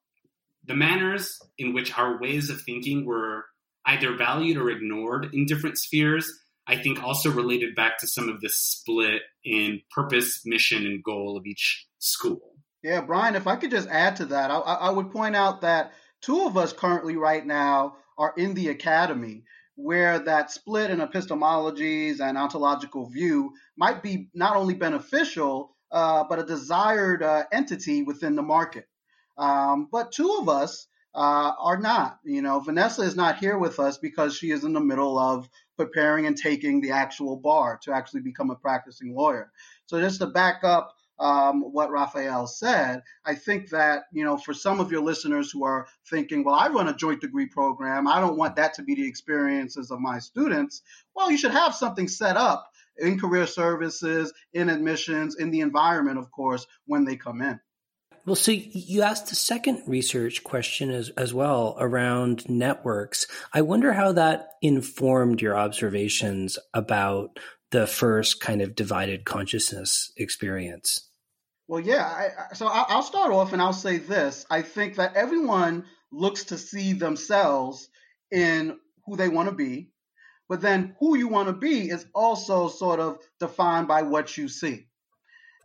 the 0.66 0.74
manners 0.74 1.40
in 1.58 1.72
which 1.72 1.96
our 1.96 2.20
ways 2.20 2.50
of 2.50 2.60
thinking 2.60 3.04
were 3.04 3.46
either 3.86 4.14
valued 4.16 4.56
or 4.56 4.70
ignored 4.70 5.30
in 5.32 5.46
different 5.46 5.78
spheres 5.78 6.39
I 6.70 6.76
think 6.76 7.02
also 7.02 7.33
related 7.33 7.74
back 7.74 7.98
to 7.98 8.06
some 8.06 8.28
of 8.28 8.40
the 8.40 8.48
split 8.48 9.22
in 9.44 9.80
purpose, 9.90 10.42
mission, 10.46 10.87
and 10.87 11.02
goal 11.02 11.37
of 11.37 11.44
each 11.44 11.88
school. 11.98 12.54
Yeah, 12.85 13.00
Brian, 13.00 13.35
if 13.35 13.48
I 13.48 13.56
could 13.56 13.72
just 13.72 13.88
add 13.88 14.14
to 14.16 14.26
that, 14.26 14.52
I, 14.52 14.59
I 14.59 14.90
would 14.90 15.11
point 15.11 15.35
out 15.35 15.62
that 15.62 15.92
two 16.22 16.46
of 16.46 16.56
us 16.56 16.72
currently 16.72 17.16
right 17.16 17.44
now 17.44 17.96
are 18.16 18.33
in 18.37 18.54
the 18.54 18.68
academy 18.68 19.42
where 19.74 20.20
that 20.20 20.52
split 20.52 20.92
in 20.92 21.00
epistemologies 21.00 22.20
and 22.20 22.38
ontological 22.38 23.09
view 23.09 23.52
might 23.76 24.00
be 24.00 24.28
not 24.33 24.54
only 24.54 24.74
beneficial, 24.74 25.74
uh, 25.90 26.22
but 26.28 26.38
a 26.38 26.44
desired 26.44 27.24
uh, 27.24 27.42
entity 27.50 28.02
within 28.04 28.37
the 28.37 28.42
market. 28.42 28.87
Um, 29.37 29.88
but 29.90 30.12
two 30.12 30.38
of 30.40 30.48
us 30.48 30.87
uh, 31.14 31.53
are 31.59 31.79
not. 31.79 32.18
You 32.25 32.42
know, 32.42 32.61
Vanessa 32.61 33.03
is 33.03 33.16
not 33.16 33.38
here 33.38 33.59
with 33.59 33.79
us 33.79 33.99
because 33.99 34.37
she 34.37 34.51
is 34.51 34.64
in 34.64 34.73
the 34.73 34.81
middle 34.81 35.18
of 35.18 35.49
preparing 35.77 36.27
and 36.27 36.37
taking 36.37 36.81
the 36.81 36.92
actual 36.92 37.37
bar 37.37 37.79
to 37.83 37.92
actually 37.92 38.20
become 38.20 38.51
a 38.51 38.57
practicing 38.57 39.14
lawyer. 39.14 39.51
So 39.87 40.01
just 40.01 40.20
to 40.20 40.27
back 40.27 40.62
up 40.62 40.94
um, 41.18 41.61
what 41.61 41.90
Rafael 41.90 42.46
said, 42.46 43.03
I 43.25 43.35
think 43.35 43.70
that, 43.70 44.05
you 44.12 44.25
know, 44.25 44.38
for 44.38 44.55
some 44.55 44.81
of 44.81 44.90
your 44.90 45.03
listeners 45.03 45.51
who 45.51 45.64
are 45.64 45.87
thinking, 46.09 46.44
well, 46.44 46.55
I 46.55 46.68
run 46.68 46.88
a 46.88 46.96
joint 46.96 47.20
degree 47.20 47.46
program, 47.46 48.09
I 48.09 48.20
don't 48.20 48.38
want 48.38 48.57
that 48.57 48.75
to 48.75 48.83
be 48.83 48.94
the 48.94 49.07
experiences 49.07 49.90
of 49.90 50.01
my 50.01 50.18
students. 50.18 50.83
Well, 51.14 51.31
you 51.31 51.37
should 51.37 51.51
have 51.51 51.75
something 51.75 52.09
set 52.09 52.37
up 52.37 52.70
in 52.99 53.18
career 53.18 53.46
services, 53.46 54.33
in 54.53 54.68
admissions, 54.68 55.37
in 55.37 55.51
the 55.51 55.61
environment, 55.61 56.18
of 56.18 56.31
course, 56.31 56.66
when 56.87 57.05
they 57.05 57.16
come 57.16 57.42
in. 57.42 57.61
Well, 58.26 58.37
so 58.37 58.52
you 58.52 59.02
asked 59.02 59.28
the 59.28 59.35
second 59.35 59.83
research 59.87 60.44
question 60.44 60.90
as, 60.90 61.09
as 61.11 61.33
well 61.33 61.76
around 61.78 62.48
networks. 62.48 63.26
I 63.52 63.62
wonder 63.62 63.92
how 63.92 64.12
that 64.12 64.50
informed 64.61 65.40
your 65.40 65.56
observations 65.56 66.59
about 66.74 67.38
the 67.70 67.87
first 67.87 68.40
kind 68.40 68.61
of 68.61 68.74
divided 68.74 69.24
consciousness 69.24 70.12
experience. 70.16 71.09
Well, 71.66 71.80
yeah. 71.80 72.04
I, 72.04 72.54
so 72.54 72.66
I'll 72.68 73.02
start 73.02 73.33
off 73.33 73.52
and 73.52 73.62
I'll 73.62 73.72
say 73.72 73.98
this. 73.98 74.44
I 74.50 74.62
think 74.62 74.96
that 74.96 75.14
everyone 75.14 75.85
looks 76.12 76.44
to 76.44 76.59
see 76.59 76.92
themselves 76.92 77.88
in 78.30 78.76
who 79.06 79.16
they 79.16 79.28
want 79.28 79.48
to 79.48 79.54
be, 79.54 79.90
but 80.48 80.61
then 80.61 80.96
who 80.98 81.16
you 81.16 81.28
want 81.28 81.48
to 81.48 81.54
be 81.54 81.88
is 81.88 82.04
also 82.14 82.68
sort 82.68 83.00
of 83.00 83.18
defined 83.38 83.88
by 83.88 84.02
what 84.02 84.37
you 84.37 84.48
see. 84.48 84.88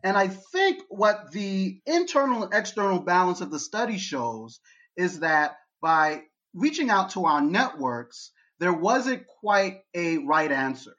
And 0.06 0.16
I 0.16 0.28
think 0.28 0.84
what 0.88 1.32
the 1.32 1.82
internal 1.88 2.44
and 2.44 2.54
external 2.54 3.00
balance 3.00 3.42
of 3.42 3.50
the 3.50 3.58
study 3.58 3.98
shows 3.98 4.60
is 4.96 5.22
that 5.22 5.58
by 5.82 6.22
reaching 6.54 6.92
out 6.92 7.10
to 7.12 7.26
our 7.26 7.42
networks, 7.42 8.32
there 8.60 8.72
wasn't 8.72 9.26
quite 9.26 9.80
a 9.96 10.20
right 10.20 10.52
answer. 10.52 10.96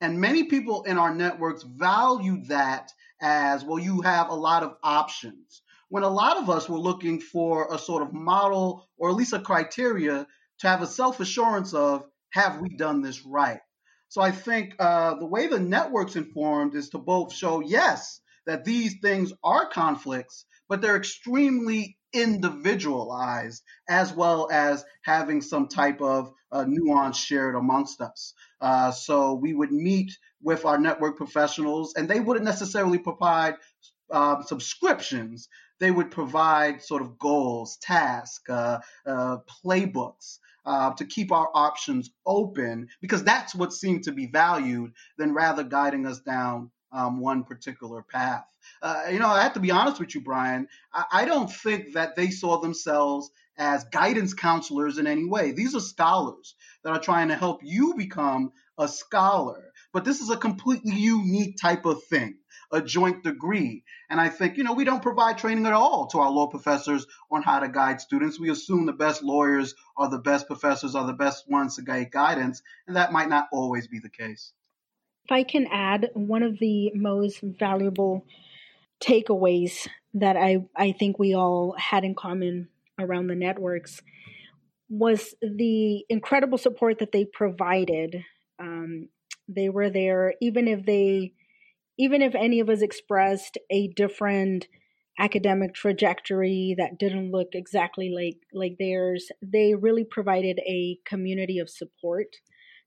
And 0.00 0.20
many 0.20 0.44
people 0.44 0.84
in 0.84 0.96
our 0.96 1.12
networks 1.12 1.64
value 1.64 2.44
that 2.46 2.92
as 3.20 3.64
well, 3.64 3.80
you 3.80 4.02
have 4.02 4.28
a 4.28 4.34
lot 4.34 4.62
of 4.62 4.76
options. 4.80 5.62
When 5.88 6.04
a 6.04 6.08
lot 6.08 6.36
of 6.36 6.48
us 6.48 6.68
were 6.68 6.78
looking 6.78 7.20
for 7.20 7.74
a 7.74 7.78
sort 7.78 8.04
of 8.04 8.12
model 8.12 8.88
or 8.96 9.10
at 9.10 9.16
least 9.16 9.32
a 9.32 9.40
criteria 9.40 10.24
to 10.60 10.68
have 10.68 10.82
a 10.82 10.86
self 10.86 11.18
assurance 11.18 11.74
of, 11.74 12.04
have 12.30 12.60
we 12.60 12.76
done 12.76 13.02
this 13.02 13.26
right? 13.26 13.60
So 14.08 14.22
I 14.22 14.30
think 14.30 14.76
uh, 14.78 15.16
the 15.16 15.26
way 15.26 15.48
the 15.48 15.58
network's 15.58 16.14
informed 16.14 16.76
is 16.76 16.90
to 16.90 16.98
both 16.98 17.32
show, 17.32 17.58
yes, 17.58 18.20
that 18.46 18.64
these 18.64 18.96
things 19.00 19.32
are 19.44 19.66
conflicts, 19.66 20.44
but 20.68 20.80
they're 20.80 20.96
extremely 20.96 21.96
individualized 22.12 23.62
as 23.88 24.12
well 24.12 24.48
as 24.50 24.84
having 25.02 25.40
some 25.42 25.68
type 25.68 26.00
of 26.00 26.32
uh, 26.50 26.64
nuance 26.66 27.18
shared 27.18 27.54
amongst 27.54 28.00
us. 28.00 28.34
Uh, 28.60 28.90
so 28.90 29.34
we 29.34 29.52
would 29.52 29.72
meet 29.72 30.16
with 30.42 30.64
our 30.64 30.78
network 30.78 31.16
professionals, 31.16 31.94
and 31.96 32.08
they 32.08 32.20
wouldn't 32.20 32.44
necessarily 32.44 32.98
provide 32.98 33.54
uh, 34.10 34.42
subscriptions. 34.42 35.48
They 35.78 35.90
would 35.90 36.10
provide 36.10 36.82
sort 36.82 37.02
of 37.02 37.18
goals, 37.18 37.76
tasks, 37.82 38.48
uh, 38.48 38.78
uh, 39.06 39.38
playbooks. 39.64 40.38
Uh, 40.64 40.92
to 40.94 41.04
keep 41.04 41.30
our 41.30 41.48
options 41.54 42.10
open 42.26 42.88
because 43.00 43.22
that's 43.22 43.54
what 43.54 43.72
seemed 43.72 44.02
to 44.02 44.10
be 44.10 44.26
valued 44.26 44.90
than 45.16 45.32
rather 45.32 45.62
guiding 45.62 46.04
us 46.08 46.18
down 46.18 46.72
um, 46.92 47.20
one 47.20 47.44
particular 47.44 48.02
path. 48.02 48.44
Uh, 48.82 49.04
you 49.10 49.18
know, 49.18 49.28
I 49.28 49.42
have 49.42 49.54
to 49.54 49.60
be 49.60 49.70
honest 49.70 50.00
with 50.00 50.14
you, 50.14 50.20
Brian. 50.20 50.68
I, 50.92 51.04
I 51.12 51.24
don't 51.24 51.50
think 51.50 51.94
that 51.94 52.16
they 52.16 52.30
saw 52.30 52.60
themselves 52.60 53.30
as 53.58 53.84
guidance 53.84 54.34
counselors 54.34 54.98
in 54.98 55.06
any 55.06 55.24
way. 55.24 55.52
These 55.52 55.74
are 55.74 55.80
scholars 55.80 56.54
that 56.84 56.90
are 56.92 57.00
trying 57.00 57.28
to 57.28 57.36
help 57.36 57.60
you 57.62 57.94
become 57.94 58.52
a 58.78 58.88
scholar. 58.88 59.72
But 59.92 60.04
this 60.04 60.20
is 60.20 60.30
a 60.30 60.36
completely 60.36 60.94
unique 60.94 61.56
type 61.60 61.86
of 61.86 62.04
thing, 62.04 62.36
a 62.70 62.82
joint 62.82 63.24
degree. 63.24 63.82
And 64.10 64.20
I 64.20 64.28
think, 64.28 64.58
you 64.58 64.64
know, 64.64 64.74
we 64.74 64.84
don't 64.84 65.02
provide 65.02 65.38
training 65.38 65.64
at 65.64 65.72
all 65.72 66.06
to 66.08 66.18
our 66.18 66.30
law 66.30 66.48
professors 66.48 67.06
on 67.30 67.42
how 67.42 67.60
to 67.60 67.68
guide 67.68 68.00
students. 68.00 68.38
We 68.38 68.50
assume 68.50 68.84
the 68.84 68.92
best 68.92 69.22
lawyers 69.22 69.74
are 69.96 70.10
the 70.10 70.18
best 70.18 70.46
professors, 70.46 70.94
are 70.94 71.06
the 71.06 71.14
best 71.14 71.48
ones 71.48 71.76
to 71.76 71.82
guide 71.82 72.10
guidance. 72.10 72.60
And 72.86 72.96
that 72.96 73.12
might 73.12 73.30
not 73.30 73.46
always 73.52 73.88
be 73.88 74.00
the 74.00 74.10
case. 74.10 74.52
If 75.26 75.32
I 75.32 75.42
can 75.42 75.66
add, 75.72 76.10
one 76.14 76.44
of 76.44 76.60
the 76.60 76.92
most 76.94 77.40
valuable 77.40 78.24
takeaways 79.00 79.88
that 80.14 80.36
I, 80.36 80.66
I 80.76 80.92
think 80.92 81.18
we 81.18 81.34
all 81.34 81.74
had 81.76 82.04
in 82.04 82.14
common 82.14 82.68
around 82.96 83.26
the 83.26 83.34
networks 83.34 84.00
was 84.88 85.34
the 85.42 86.04
incredible 86.08 86.58
support 86.58 87.00
that 87.00 87.10
they 87.10 87.24
provided. 87.24 88.22
Um, 88.60 89.08
they 89.48 89.68
were 89.68 89.90
there, 89.90 90.34
even 90.40 90.68
if 90.68 90.86
they, 90.86 91.32
even 91.98 92.22
if 92.22 92.36
any 92.36 92.60
of 92.60 92.70
us 92.70 92.80
expressed 92.80 93.58
a 93.68 93.88
different 93.88 94.68
academic 95.18 95.74
trajectory 95.74 96.76
that 96.78 97.00
didn't 97.00 97.32
look 97.32 97.48
exactly 97.52 98.10
like 98.10 98.38
like 98.54 98.76
theirs. 98.78 99.32
They 99.42 99.74
really 99.74 100.04
provided 100.04 100.60
a 100.60 101.00
community 101.04 101.58
of 101.58 101.68
support 101.68 102.36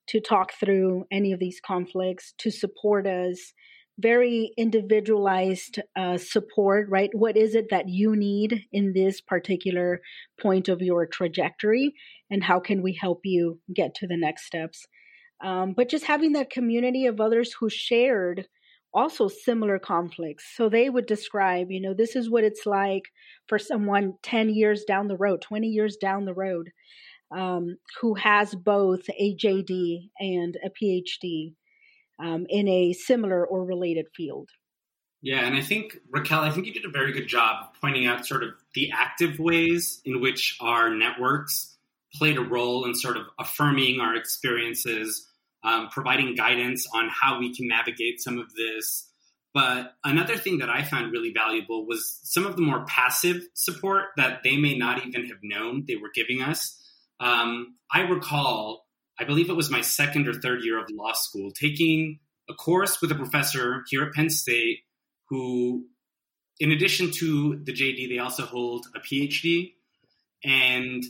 to 0.10 0.20
talk 0.20 0.54
through 0.54 1.06
any 1.12 1.32
of 1.32 1.40
these 1.40 1.62
conflicts, 1.66 2.34
to 2.40 2.52
support 2.52 3.06
us, 3.06 3.54
very 4.00 4.52
individualized 4.58 5.80
uh, 5.96 6.18
support, 6.18 6.88
right? 6.90 7.10
What 7.14 7.36
is 7.38 7.54
it 7.54 7.68
that 7.70 7.90
you 7.90 8.16
need 8.16 8.66
in 8.72 8.94
this 8.94 9.22
particular 9.22 10.02
point 10.40 10.70
of 10.70 10.82
your 10.82 11.06
trajectory, 11.06 11.94
and 12.30 12.44
how 12.44 12.60
can 12.60 12.82
we 12.82 12.98
help 13.00 13.22
you 13.24 13.60
get 13.74 13.94
to 13.96 14.08
the 14.08 14.18
next 14.18 14.46
steps? 14.46 14.88
Um, 15.44 15.74
but 15.76 15.90
just 15.90 16.06
having 16.06 16.34
that 16.34 16.50
community 16.50 17.06
of 17.06 17.22
others 17.22 17.54
who 17.60 17.70
shared 17.70 18.48
also 18.94 19.28
similar 19.28 19.78
conflicts. 19.78 20.46
So 20.56 20.68
they 20.68 20.90
would 20.90 21.06
describe, 21.06 21.68
you 21.70 21.80
know, 21.80 21.94
this 21.94 22.16
is 22.16 22.30
what 22.30 22.44
it's 22.44 22.66
like 22.66 23.04
for 23.48 23.60
someone 23.60 24.14
10 24.24 24.50
years 24.50 24.84
down 24.88 25.08
the 25.08 25.18
road, 25.18 25.42
20 25.42 25.68
years 25.68 25.98
down 25.98 26.26
the 26.26 26.34
road 26.34 26.72
um, 27.32 27.78
who 28.02 28.16
has 28.16 28.56
both 28.56 29.10
a 29.18 29.36
JD 29.36 30.10
and 30.20 30.58
a 30.64 30.70
PhD 30.70 31.56
um, 32.20 32.46
in 32.50 32.68
a 32.68 32.94
similar 32.94 33.46
or 33.46 33.66
related 33.66 34.08
field. 34.16 34.50
Yeah, 35.22 35.46
and 35.46 35.56
I 35.56 35.62
think 35.62 35.98
Raquel, 36.10 36.40
I 36.40 36.52
think 36.52 36.66
you 36.66 36.74
did 36.74 36.86
a 36.86 36.90
very 36.90 37.12
good 37.12 37.28
job 37.28 37.74
pointing 37.82 38.08
out 38.08 38.26
sort 38.26 38.44
of 38.44 38.52
the 38.74 38.92
active 38.94 39.38
ways 39.38 40.02
in 40.06 40.22
which 40.22 40.58
our 40.62 40.90
networks 40.90 41.78
played 42.14 42.38
a 42.38 42.42
role 42.42 42.86
in 42.86 42.96
sort 42.96 43.18
of 43.18 43.24
affirming 43.38 44.00
our 44.00 44.16
experiences, 44.16 45.28
um, 45.64 45.90
providing 45.90 46.36
guidance 46.36 46.88
on 46.94 47.10
how 47.10 47.38
we 47.38 47.54
can 47.54 47.68
navigate 47.68 48.22
some 48.22 48.40
of 48.40 48.54
this. 48.56 49.10
But 49.54 49.94
another 50.06 50.38
thing 50.38 50.60
that 50.60 50.70
I 50.70 50.84
found 50.84 51.12
really 51.12 51.34
valuable 51.34 51.86
was 51.86 52.20
some 52.24 52.46
of 52.46 52.56
the 52.56 52.62
more 52.62 52.86
passive 52.86 53.42
support 53.56 54.06
that 54.16 54.42
they 54.44 54.58
may 54.58 54.78
not 54.78 55.06
even 55.06 55.26
have 55.26 55.40
known 55.44 55.84
they 55.88 55.96
were 55.96 56.12
giving 56.14 56.42
us. 56.42 56.79
Um, 57.20 57.76
I 57.92 58.02
recall, 58.02 58.86
I 59.20 59.24
believe 59.24 59.50
it 59.50 59.56
was 59.56 59.70
my 59.70 59.82
second 59.82 60.28
or 60.28 60.34
third 60.34 60.64
year 60.64 60.80
of 60.80 60.90
law 60.92 61.14
school, 61.14 61.52
taking 61.52 62.20
a 62.50 62.54
course 62.54 63.02
with 63.02 63.12
a 63.12 63.16
professor 63.16 63.84
here 63.90 64.04
at 64.04 64.14
Penn 64.14 64.30
State 64.30 64.80
who, 65.30 65.86
in 66.60 66.72
addition 66.72 67.12
to 67.12 67.62
the 67.64 67.74
JD, 67.74 68.10
they 68.10 68.20
also 68.20 68.46
hold 68.46 68.88
a 68.96 69.00
PhD. 69.00 69.74
And 70.44 71.04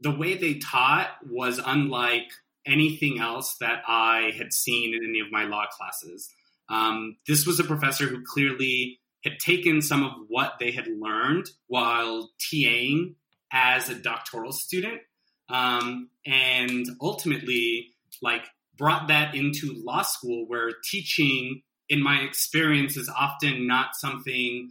the 0.00 0.10
way 0.10 0.34
they 0.34 0.54
taught 0.54 1.08
was 1.28 1.60
unlike 1.64 2.30
anything 2.66 3.18
else 3.18 3.56
that 3.60 3.82
I 3.86 4.32
had 4.36 4.52
seen 4.52 4.94
in 4.94 5.08
any 5.08 5.20
of 5.20 5.32
my 5.32 5.44
law 5.44 5.64
classes. 5.66 6.30
Um, 6.68 7.16
this 7.26 7.46
was 7.46 7.58
a 7.58 7.64
professor 7.64 8.06
who 8.06 8.22
clearly 8.22 9.00
had 9.24 9.38
taken 9.38 9.80
some 9.80 10.04
of 10.04 10.12
what 10.28 10.54
they 10.60 10.70
had 10.70 10.86
learned 10.86 11.48
while 11.66 12.30
TAing 12.38 13.14
as 13.52 13.88
a 13.88 13.94
doctoral 13.94 14.52
student, 14.52 15.00
um, 15.48 16.10
and 16.26 16.86
ultimately 17.00 17.88
like 18.22 18.44
brought 18.76 19.08
that 19.08 19.34
into 19.34 19.74
law 19.84 20.02
school, 20.02 20.46
where 20.46 20.70
teaching, 20.84 21.62
in 21.88 22.02
my 22.02 22.20
experience, 22.20 22.96
is 22.96 23.08
often 23.08 23.66
not 23.66 23.96
something 23.96 24.70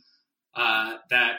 uh, 0.56 0.98
that 1.10 1.38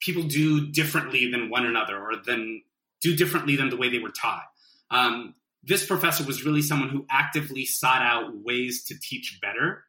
people 0.00 0.22
do 0.22 0.68
differently 0.68 1.30
than 1.30 1.50
one 1.50 1.66
another, 1.66 1.98
or 1.98 2.16
than 2.24 2.62
do 3.00 3.16
differently 3.16 3.56
than 3.56 3.68
the 3.68 3.76
way 3.76 3.88
they 3.88 3.98
were 3.98 4.10
taught. 4.10 4.44
Um, 4.90 5.34
this 5.62 5.86
professor 5.86 6.24
was 6.24 6.44
really 6.44 6.62
someone 6.62 6.88
who 6.88 7.04
actively 7.10 7.66
sought 7.66 8.02
out 8.02 8.32
ways 8.44 8.84
to 8.84 8.98
teach 8.98 9.38
better. 9.42 9.84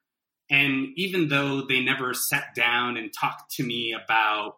And 0.49 0.89
even 0.95 1.29
though 1.29 1.61
they 1.61 1.81
never 1.81 2.13
sat 2.13 2.55
down 2.55 2.97
and 2.97 3.13
talked 3.13 3.51
to 3.55 3.63
me 3.63 3.93
about 3.93 4.57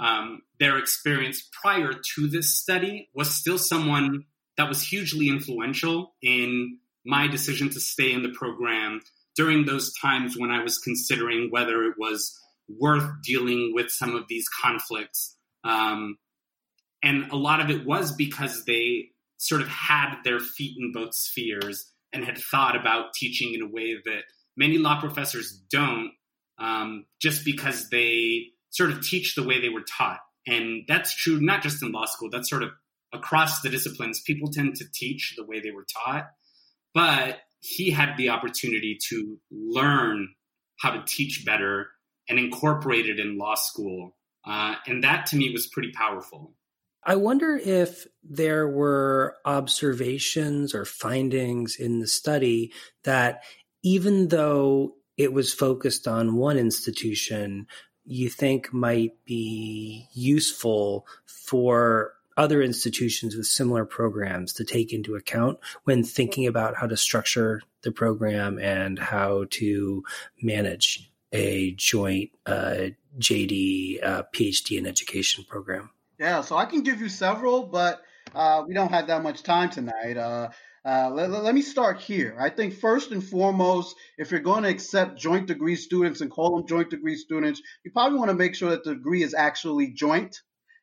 um, 0.00 0.42
their 0.58 0.78
experience 0.78 1.48
prior 1.62 1.92
to 1.92 2.28
this 2.28 2.54
study 2.54 3.08
was 3.14 3.34
still 3.34 3.58
someone 3.58 4.24
that 4.56 4.68
was 4.68 4.82
hugely 4.82 5.28
influential 5.28 6.14
in 6.22 6.78
my 7.04 7.26
decision 7.26 7.70
to 7.70 7.80
stay 7.80 8.12
in 8.12 8.22
the 8.22 8.30
program 8.30 9.00
during 9.36 9.64
those 9.64 9.92
times 10.00 10.36
when 10.36 10.50
I 10.50 10.62
was 10.62 10.78
considering 10.78 11.48
whether 11.50 11.84
it 11.84 11.94
was 11.98 12.38
worth 12.68 13.08
dealing 13.22 13.72
with 13.74 13.90
some 13.90 14.14
of 14.14 14.26
these 14.28 14.48
conflicts. 14.48 15.36
Um, 15.64 16.18
and 17.02 17.30
a 17.30 17.36
lot 17.36 17.60
of 17.60 17.70
it 17.70 17.84
was 17.84 18.14
because 18.14 18.64
they 18.64 19.10
sort 19.36 19.60
of 19.60 19.68
had 19.68 20.16
their 20.24 20.40
feet 20.40 20.76
in 20.78 20.92
both 20.92 21.14
spheres 21.14 21.90
and 22.12 22.24
had 22.24 22.38
thought 22.38 22.76
about 22.76 23.12
teaching 23.14 23.54
in 23.54 23.62
a 23.62 23.68
way 23.68 23.96
that 24.04 24.22
many 24.56 24.78
law 24.78 25.00
professors 25.00 25.60
don't, 25.70 26.12
um, 26.58 27.04
just 27.20 27.44
because 27.44 27.90
they 27.90 28.46
sort 28.74 28.90
of 28.90 29.02
teach 29.02 29.36
the 29.36 29.44
way 29.44 29.60
they 29.60 29.68
were 29.68 29.84
taught. 29.88 30.18
And 30.46 30.82
that's 30.88 31.14
true 31.14 31.40
not 31.40 31.62
just 31.62 31.82
in 31.82 31.92
law 31.92 32.04
school, 32.06 32.28
that's 32.30 32.50
sort 32.50 32.64
of 32.64 32.70
across 33.12 33.62
the 33.62 33.70
disciplines. 33.70 34.20
People 34.20 34.50
tend 34.50 34.74
to 34.76 34.84
teach 34.92 35.34
the 35.36 35.46
way 35.46 35.60
they 35.60 35.70
were 35.70 35.86
taught, 36.04 36.26
but 36.92 37.38
he 37.60 37.90
had 37.90 38.16
the 38.16 38.28
opportunity 38.28 38.98
to 39.08 39.38
learn 39.50 40.28
how 40.80 40.90
to 40.90 41.02
teach 41.06 41.44
better 41.46 41.88
and 42.28 42.38
incorporate 42.38 43.06
it 43.06 43.20
in 43.20 43.38
law 43.38 43.54
school. 43.54 44.16
Uh, 44.46 44.74
and 44.86 45.04
that 45.04 45.26
to 45.26 45.36
me 45.36 45.50
was 45.52 45.68
pretty 45.68 45.92
powerful. 45.92 46.52
I 47.06 47.16
wonder 47.16 47.56
if 47.56 48.06
there 48.22 48.68
were 48.68 49.36
observations 49.44 50.74
or 50.74 50.84
findings 50.84 51.76
in 51.76 52.00
the 52.00 52.06
study 52.06 52.72
that 53.04 53.44
even 53.82 54.28
though 54.28 54.94
it 55.16 55.32
was 55.32 55.54
focused 55.54 56.08
on 56.08 56.36
one 56.36 56.56
institution, 56.56 57.66
you 58.04 58.28
think 58.28 58.72
might 58.72 59.12
be 59.24 60.08
useful 60.12 61.06
for 61.26 62.12
other 62.36 62.62
institutions 62.62 63.36
with 63.36 63.46
similar 63.46 63.84
programs 63.84 64.52
to 64.54 64.64
take 64.64 64.92
into 64.92 65.14
account 65.14 65.58
when 65.84 66.02
thinking 66.02 66.46
about 66.46 66.74
how 66.76 66.86
to 66.86 66.96
structure 66.96 67.62
the 67.82 67.92
program 67.92 68.58
and 68.58 68.98
how 68.98 69.44
to 69.50 70.02
manage 70.42 71.10
a 71.32 71.72
joint 71.72 72.30
uh, 72.46 72.88
JD 73.18 74.04
uh, 74.04 74.22
PhD 74.32 74.78
in 74.78 74.86
education 74.86 75.44
program? 75.48 75.90
Yeah, 76.18 76.40
so 76.40 76.56
I 76.56 76.64
can 76.64 76.82
give 76.82 77.00
you 77.00 77.08
several, 77.08 77.64
but 77.64 78.02
uh, 78.34 78.62
we 78.66 78.74
don't 78.74 78.90
have 78.90 79.08
that 79.08 79.22
much 79.22 79.42
time 79.42 79.70
tonight. 79.70 80.16
Uh, 80.86 81.08
let, 81.10 81.30
let, 81.30 81.54
me 81.54 81.62
start 81.62 81.98
here. 81.98 82.36
I 82.38 82.50
think 82.50 82.74
first 82.74 83.10
and 83.10 83.24
foremost, 83.24 83.96
if 84.18 84.30
you're 84.30 84.40
going 84.40 84.64
to 84.64 84.68
accept 84.68 85.18
joint 85.18 85.46
degree 85.46 85.76
students 85.76 86.20
and 86.20 86.30
call 86.30 86.56
them 86.56 86.66
joint 86.66 86.90
degree 86.90 87.16
students, 87.16 87.62
you 87.84 87.90
probably 87.90 88.18
want 88.18 88.30
to 88.30 88.36
make 88.36 88.54
sure 88.54 88.68
that 88.68 88.84
the 88.84 88.94
degree 88.94 89.22
is 89.22 89.32
actually 89.32 89.92
joint 89.92 90.42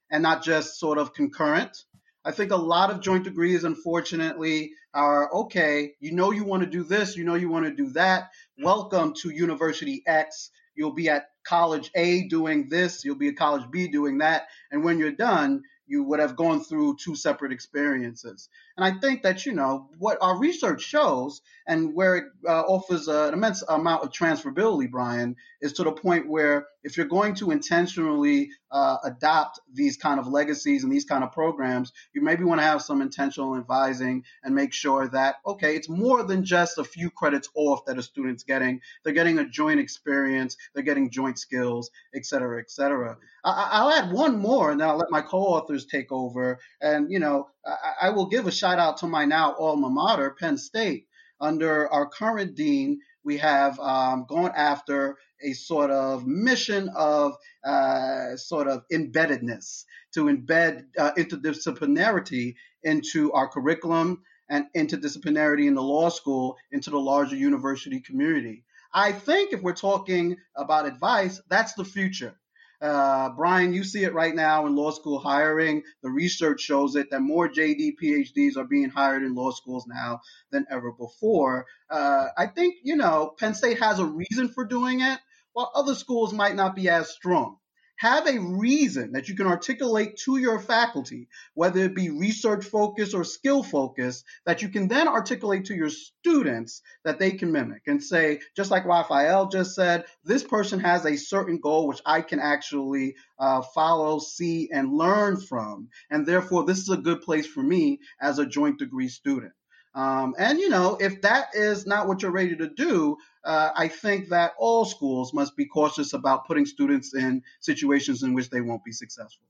and 0.10 0.24
not 0.24 0.44
just 0.44 0.80
sort 0.80 0.98
of 0.98 1.14
concurrent. 1.14 1.84
I 2.26 2.32
think 2.32 2.52
a 2.52 2.56
lot 2.56 2.90
of 2.90 3.02
joint 3.02 3.26
degrees, 3.26 3.64
unfortunately, 3.64 4.72
are 4.92 5.32
okay. 5.34 5.94
You 6.00 6.14
know 6.14 6.32
you 6.32 6.46
want 6.46 6.64
to 6.64 6.70
do 6.70 6.84
this, 6.84 7.16
you 7.16 7.24
know 7.24 7.36
you 7.36 7.50
want 7.50 7.66
to 7.66 7.72
do 7.72 7.92
that. 7.92 8.32
Welcome 8.58 9.14
to 9.22 9.30
University 9.30 10.02
X. 10.08 10.50
You'll 10.74 10.94
be 10.94 11.10
at 11.10 11.28
college 11.44 11.92
A 11.94 12.28
doing 12.28 12.70
this, 12.70 13.06
you'll 13.06 13.18
be 13.18 13.28
at 13.28 13.38
college 13.38 13.70
B 13.70 13.88
doing 13.88 14.18
that. 14.18 14.48
And 14.72 14.84
when 14.84 14.98
you're 14.98 15.12
done, 15.12 15.62
you 15.92 16.04
would 16.04 16.22
have 16.22 16.38
gone 16.38 16.64
through 16.64 16.96
two 16.96 17.16
separate 17.16 17.52
experiences. 17.52 18.48
And 18.82 18.96
I 18.96 19.00
think 19.00 19.22
that, 19.22 19.46
you 19.46 19.54
know, 19.54 19.90
what 20.00 20.18
our 20.22 20.40
research 20.40 20.82
shows 20.82 21.42
and 21.68 21.94
where 21.94 22.16
it 22.16 22.24
uh, 22.48 22.62
offers 22.62 23.08
an 23.08 23.32
immense 23.32 23.62
amount 23.70 24.04
of 24.04 24.10
transferability, 24.12 24.90
Brian, 24.90 25.36
is 25.62 25.74
to 25.74 25.84
the 25.84 25.92
point 25.92 26.28
where 26.28 26.66
if 26.84 26.98
you're 26.98 27.06
going 27.06 27.36
to 27.36 27.52
intentionally 27.52 28.50
uh, 28.72 28.98
adopt 29.04 29.60
these 29.72 29.98
kind 29.98 30.20
of 30.20 30.28
legacies 30.28 30.84
and 30.84 30.92
these 30.92 31.06
kind 31.06 31.24
of 31.24 31.32
programs, 31.32 31.92
you 32.14 32.24
maybe 32.24 32.44
want 32.44 32.60
to 32.60 32.66
have 32.66 32.82
some 32.82 33.04
intentional 33.04 33.56
advising 33.56 34.24
and 34.44 34.56
make 34.56 34.74
sure 34.74 35.08
that, 35.10 35.36
okay, 35.46 35.76
it's 35.76 35.88
more 35.88 36.24
than 36.24 36.44
just 36.44 36.80
a 36.80 36.84
few 36.84 37.12
credits 37.12 37.50
off 37.54 37.86
that 37.86 38.00
a 38.00 38.02
student's 38.02 38.44
getting. 38.44 38.82
They're 39.04 39.14
getting 39.14 39.38
a 39.38 39.48
joint 39.48 39.80
experience, 39.80 40.58
they're 40.74 40.84
getting 40.84 41.12
joint 41.12 41.38
skills, 41.38 41.92
et 42.16 42.26
cetera, 42.26 42.60
et 42.60 42.72
cetera. 42.72 43.18
I- 43.44 43.84
will 43.84 43.92
add 43.92 44.12
one 44.12 44.40
more 44.40 44.72
and 44.72 44.80
then 44.80 44.88
I'll 44.90 44.98
let 44.98 45.12
my 45.12 45.22
co-authors 45.22 45.86
take 45.86 46.12
over. 46.12 46.60
And, 46.82 47.12
you 47.12 47.20
know, 47.20 47.50
I, 47.66 48.08
I 48.08 48.10
will 48.10 48.28
give 48.28 48.48
a 48.48 48.52
shout 48.52 48.80
out 48.80 48.98
to 48.98 49.08
my 49.08 49.26
now 49.26 49.56
alma 49.56 49.90
mater, 49.90 50.36
Penn 50.40 50.58
State. 50.58 51.08
Under 51.40 51.92
our 51.92 52.08
current 52.08 52.56
dean, 52.56 53.00
we 53.24 53.38
have 53.38 53.80
um, 53.80 54.26
gone 54.28 54.52
after 54.56 55.18
a 55.44 55.54
sort 55.54 55.92
of 55.92 56.26
mission 56.28 56.90
of 56.96 57.36
uh, 57.64 58.36
sort 58.36 58.68
of 58.68 58.84
embeddedness 58.92 59.86
to 60.14 60.26
embed 60.26 60.86
uh, 60.98 61.12
interdisciplinarity 61.18 62.56
into 62.84 63.32
our 63.34 63.48
curriculum 63.48 64.22
and 64.50 64.66
interdisciplinarity 64.76 65.68
in 65.68 65.76
the 65.76 65.82
law 65.82 66.10
school 66.10 66.58
into 66.72 66.90
the 66.90 67.00
larger 67.00 67.36
university 67.36 68.02
community. 68.02 68.64
I 68.94 69.14
think 69.14 69.54
if 69.54 69.62
we're 69.62 69.74
talking 69.74 70.38
about 70.56 70.86
advice, 70.86 71.42
that's 71.50 71.74
the 71.74 71.86
future. 71.86 72.36
Uh, 72.82 73.30
Brian, 73.38 73.74
you 73.74 73.84
see 73.84 74.04
it 74.04 74.14
right 74.14 74.34
now 74.34 74.66
in 74.66 74.76
law 74.76 74.92
school 74.92 75.20
hiring. 75.20 75.84
The 76.02 76.10
research 76.10 76.62
shows 76.62 76.96
it 76.96 77.12
that 77.12 77.22
more 77.22 77.48
JD 77.48 77.94
PhDs 78.02 78.58
are 78.58 78.66
being 78.66 78.90
hired 78.90 79.24
in 79.24 79.36
law 79.36 79.52
schools 79.52 79.86
now 79.88 80.22
than 80.52 80.66
ever 80.72 80.92
before. 80.92 81.68
Uh, 81.90 82.28
I 82.38 82.48
think, 82.48 82.76
you 82.84 82.96
know, 82.96 83.34
Penn 83.40 83.54
State 83.54 83.80
has 83.80 84.00
a 84.00 84.06
reason 84.06 84.50
for 84.50 84.66
doing 84.66 85.02
it, 85.02 85.20
while 85.54 85.72
other 85.76 85.96
schools 85.96 86.34
might 86.34 86.56
not 86.56 86.76
be 86.76 86.90
as 86.90 87.10
strong 87.12 87.58
have 88.02 88.28
a 88.28 88.40
reason 88.40 89.12
that 89.12 89.30
you 89.30 89.36
can 89.36 89.46
articulate 89.46 90.18
to 90.18 90.38
your 90.38 90.60
faculty, 90.60 91.28
whether 91.54 91.82
it 91.82 91.94
be 91.94 92.10
research 92.10 92.66
focused 92.66 93.14
or 93.14 93.24
skill 93.24 93.62
focused, 93.62 94.26
that 94.44 94.64
you 94.64 94.70
can 94.70 94.88
then 94.88 95.08
articulate 95.08 95.66
to 95.66 95.76
your 95.76 95.92
students 95.92 96.82
that 97.04 97.20
they 97.20 97.30
can 97.30 97.52
mimic 97.52 97.84
and 97.86 98.04
say, 98.04 98.40
just 98.56 98.72
like 98.72 98.86
Rafael 98.86 99.50
just 99.50 99.76
said, 99.76 100.06
this 100.24 100.44
person 100.44 100.80
has 100.80 101.06
a 101.06 101.16
certain 101.16 101.60
goal 101.60 101.88
which 101.88 102.02
I 102.04 102.22
can 102.22 102.40
actually 102.40 103.18
uh, 103.38 103.62
follow, 103.62 104.18
see, 104.18 104.72
and 104.74 104.92
learn 104.92 105.40
from. 105.40 105.90
And 106.10 106.26
therefore, 106.26 106.66
this 106.66 106.80
is 106.80 106.90
a 106.90 106.98
good 106.98 107.22
place 107.22 107.46
for 107.46 107.62
me 107.62 108.00
as 108.20 108.40
a 108.40 108.48
joint 108.48 108.80
degree 108.80 109.10
student. 109.10 109.54
Um, 109.94 110.36
and 110.38 110.60
you 110.60 110.70
know, 110.70 110.98
if 111.00 111.22
that 111.22 111.50
is 111.54 111.86
not 111.86 112.08
what 112.08 112.22
you're 112.22 112.32
ready 112.32 112.56
to 112.56 112.70
do, 112.70 113.18
uh, 113.44 113.72
I 113.76 113.88
think 113.88 114.30
that 114.30 114.54
all 114.58 114.86
schools 114.86 115.34
must 115.34 115.58
be 115.58 115.66
cautious 115.66 116.14
about 116.14 116.48
putting 116.48 116.66
students 116.66 117.14
in 117.14 117.44
situations 117.60 118.24
in 118.24 118.34
which 118.34 118.50
they 118.50 118.62
won't 118.62 118.84
be 118.84 118.92
successful. 118.92 119.46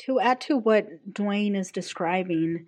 To 0.00 0.20
add 0.20 0.40
to 0.42 0.56
what 0.56 0.86
Dwayne 1.12 1.56
is 1.56 1.72
describing, 1.72 2.66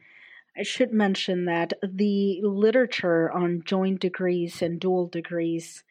I 0.57 0.65
should 0.65 0.93
mention 0.93 1.45
that 1.45 1.75
the 1.83 2.41
literature 2.43 3.31
on 3.31 3.63
joint 3.65 4.01
degrees 4.01 4.61
and 4.63 4.81
dual 4.81 5.07
degrees, 5.07 5.85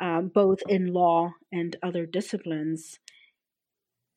um, 0.00 0.28
both 0.28 0.58
in 0.68 0.92
law 0.92 1.32
and 1.50 1.76
other 1.82 2.04
disciplines, 2.04 2.98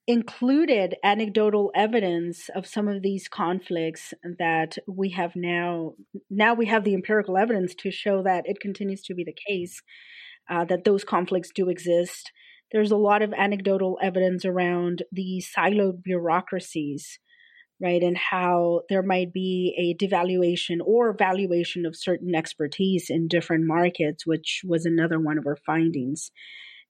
included 0.10 0.96
anecdotal 1.04 1.72
evidence 1.76 2.50
of 2.56 2.66
some 2.66 2.88
of 2.88 3.04
these 3.04 3.28
conflicts 3.28 4.12
that 4.40 4.76
we 4.88 5.12
have 5.12 5.36
now 5.36 5.94
now 6.32 6.56
we 6.56 6.66
have 6.66 6.84
the 6.84 6.96
empirical 6.96 7.38
evidence 7.38 7.76
to 7.76 7.92
show 7.92 8.24
that 8.24 8.42
it 8.46 8.60
continues 8.60 9.04
to 9.04 9.14
be 9.14 9.24
the 9.24 9.38
case 9.48 9.84
uh, 10.50 10.66
that 10.66 10.84
those 10.84 11.04
conflicts 11.04 11.52
do 11.54 11.70
exist. 11.70 12.32
There's 12.72 12.90
a 12.90 12.98
lot 12.98 13.22
of 13.22 13.34
anecdotal 13.34 14.00
evidence 14.02 14.46
around 14.46 15.04
the 15.12 15.44
siloed 15.56 16.02
bureaucracies 16.02 17.20
right 17.80 18.02
and 18.02 18.18
how 18.18 18.82
there 18.90 19.04
might 19.04 19.32
be 19.32 19.76
a 19.78 20.04
devaluation 20.04 20.80
or 20.84 21.16
valuation 21.16 21.86
of 21.86 21.96
certain 21.96 22.34
expertise 22.34 23.12
in 23.12 23.28
different 23.28 23.66
markets 23.68 24.26
which 24.26 24.62
was 24.66 24.86
another 24.86 25.20
one 25.20 25.38
of 25.38 25.46
our 25.46 25.56
findings 25.56 26.32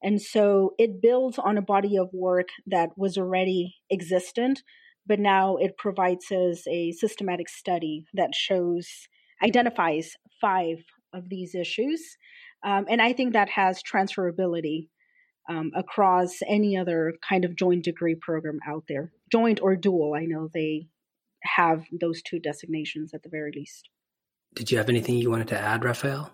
and 0.01 0.21
so 0.21 0.73
it 0.77 1.01
builds 1.01 1.37
on 1.37 1.57
a 1.57 1.61
body 1.61 1.97
of 1.97 2.09
work 2.13 2.47
that 2.67 2.89
was 2.97 3.17
already 3.17 3.75
existent, 3.91 4.63
but 5.05 5.19
now 5.19 5.57
it 5.57 5.77
provides 5.77 6.31
us 6.31 6.65
a 6.67 6.91
systematic 6.93 7.49
study 7.49 8.05
that 8.13 8.33
shows, 8.33 8.87
identifies 9.43 10.15
five 10.39 10.77
of 11.13 11.29
these 11.29 11.55
issues. 11.55 12.01
Um, 12.63 12.85
and 12.89 13.01
I 13.01 13.13
think 13.13 13.33
that 13.33 13.49
has 13.49 13.81
transferability 13.83 14.89
um, 15.49 15.71
across 15.75 16.37
any 16.47 16.77
other 16.77 17.15
kind 17.27 17.43
of 17.43 17.55
joint 17.55 17.83
degree 17.83 18.15
program 18.15 18.59
out 18.67 18.83
there, 18.87 19.11
joint 19.31 19.59
or 19.61 19.75
dual. 19.75 20.13
I 20.13 20.25
know 20.25 20.49
they 20.53 20.87
have 21.43 21.83
those 21.99 22.21
two 22.21 22.39
designations 22.39 23.13
at 23.13 23.23
the 23.23 23.29
very 23.29 23.51
least. 23.55 23.89
Did 24.53 24.71
you 24.71 24.77
have 24.77 24.89
anything 24.89 25.15
you 25.15 25.29
wanted 25.29 25.47
to 25.49 25.59
add, 25.59 25.83
Rafael? 25.83 26.31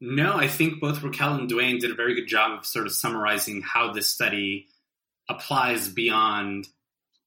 No, 0.00 0.34
I 0.34 0.48
think 0.48 0.80
both 0.80 1.02
Raquel 1.02 1.34
and 1.34 1.50
Dwayne 1.50 1.80
did 1.80 1.90
a 1.90 1.94
very 1.94 2.14
good 2.14 2.26
job 2.26 2.58
of 2.58 2.66
sort 2.66 2.86
of 2.86 2.92
summarizing 2.92 3.62
how 3.62 3.92
this 3.92 4.08
study 4.08 4.66
applies 5.28 5.88
beyond 5.88 6.68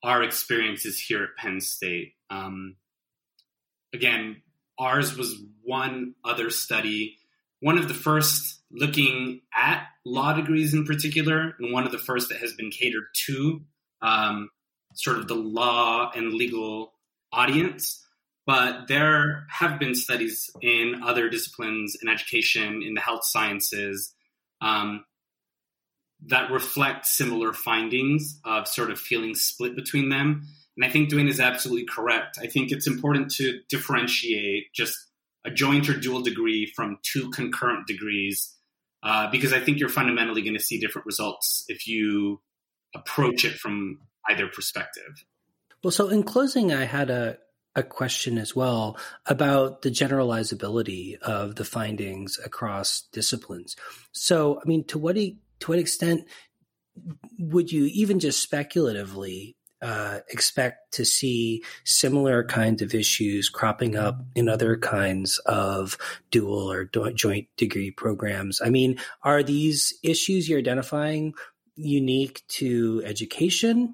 our 0.04 0.22
experiences 0.22 1.00
here 1.00 1.24
at 1.24 1.36
Penn 1.38 1.60
State. 1.62 2.14
Um, 2.30 2.76
again, 3.94 4.42
ours 4.78 5.18
was 5.18 5.42
one 5.64 6.14
other 6.24 6.50
study, 6.50 7.18
one 7.62 7.78
of 7.78 7.88
the 7.88 7.94
first 7.94 8.62
looking 8.70 9.42
at 9.56 9.88
law 10.06 10.34
degrees 10.34 10.74
in 10.74 10.86
particular, 10.86 11.56
and 11.60 11.74
one 11.74 11.86
of 11.86 11.92
the 11.92 11.98
first 11.98 12.30
that 12.30 12.40
has 12.40 12.54
been 12.54 12.70
catered 12.70 13.06
to 13.26 13.62
um, 14.02 14.50
sort 14.94 15.18
of 15.18 15.28
the 15.28 15.36
law 15.36 16.12
and 16.16 16.34
legal 16.34 16.94
audience. 17.32 18.04
But 18.48 18.88
there 18.88 19.46
have 19.50 19.78
been 19.78 19.94
studies 19.94 20.50
in 20.62 21.02
other 21.06 21.30
disciplines 21.30 21.98
in 22.02 22.08
education, 22.08 22.82
in 22.82 22.94
the 22.94 23.02
health 23.02 23.26
sciences, 23.26 24.16
um, 24.62 25.04
that 26.28 26.50
reflect 26.50 27.06
similar 27.06 27.52
findings 27.52 28.40
of 28.46 28.68
sort 28.68 28.90
of 28.90 29.00
feeling 29.00 29.36
split 29.36 29.76
between 29.76 30.08
them. 30.10 30.48
And 30.78 30.86
I 30.86 30.90
think 30.90 31.10
Dwayne 31.10 31.30
is 31.30 31.42
absolutely 31.42 31.86
correct. 31.86 32.38
I 32.42 32.48
think 32.48 32.72
it's 32.72 32.88
important 32.88 33.32
to 33.32 33.60
differentiate 33.70 34.74
just 34.74 34.98
a 35.46 35.52
joint 35.52 35.90
or 35.90 36.00
dual 36.00 36.22
degree 36.22 36.72
from 36.74 37.00
two 37.04 37.30
concurrent 37.32 37.86
degrees 37.86 38.56
uh, 39.04 39.30
because 39.30 39.52
I 39.52 39.60
think 39.60 39.80
you're 39.80 39.90
fundamentally 39.90 40.42
going 40.42 40.54
to 40.54 40.64
see 40.64 40.80
different 40.80 41.06
results 41.06 41.66
if 41.68 41.86
you 41.86 42.42
approach 42.96 43.44
it 43.44 43.54
from 43.54 44.00
either 44.30 44.48
perspective. 44.48 45.26
Well, 45.84 45.92
so 45.92 46.08
in 46.08 46.24
closing, 46.24 46.74
I 46.74 46.86
had 46.86 47.10
a, 47.10 47.38
a 47.78 47.84
question 47.84 48.40
as 48.40 48.56
well 48.56 48.98
about 49.28 49.84
the 49.84 49.92
generalizability 49.92 51.18
of 51.20 51.56
the 51.56 51.64
findings 51.64 52.40
across 52.44 53.04
disciplines. 53.14 53.76
So, 54.12 54.60
I 54.60 54.68
mean, 54.68 54.84
to 54.86 54.98
what 54.98 55.16
to 55.16 55.36
what 55.66 55.80
extent 55.80 56.26
would 57.38 57.72
you 57.72 57.86
even 57.86 58.20
just 58.20 58.42
speculatively 58.42 59.56
uh, 59.80 60.20
expect 60.30 60.94
to 60.94 61.06
see 61.06 61.64
similar 61.84 62.44
kinds 62.44 62.82
of 62.82 62.96
issues 62.96 63.48
cropping 63.48 63.96
up 63.96 64.20
in 64.34 64.50
other 64.50 64.76
kinds 64.76 65.38
of 65.46 66.00
dual 66.32 66.72
or 66.72 66.86
do- 66.86 67.14
joint 67.14 67.48
degree 67.58 67.92
programs? 67.92 68.60
I 68.60 68.72
mean, 68.72 68.98
are 69.22 69.44
these 69.44 69.94
issues 70.02 70.50
you're 70.50 70.58
identifying 70.58 71.36
unique 71.76 72.42
to 72.48 73.04
education 73.06 73.94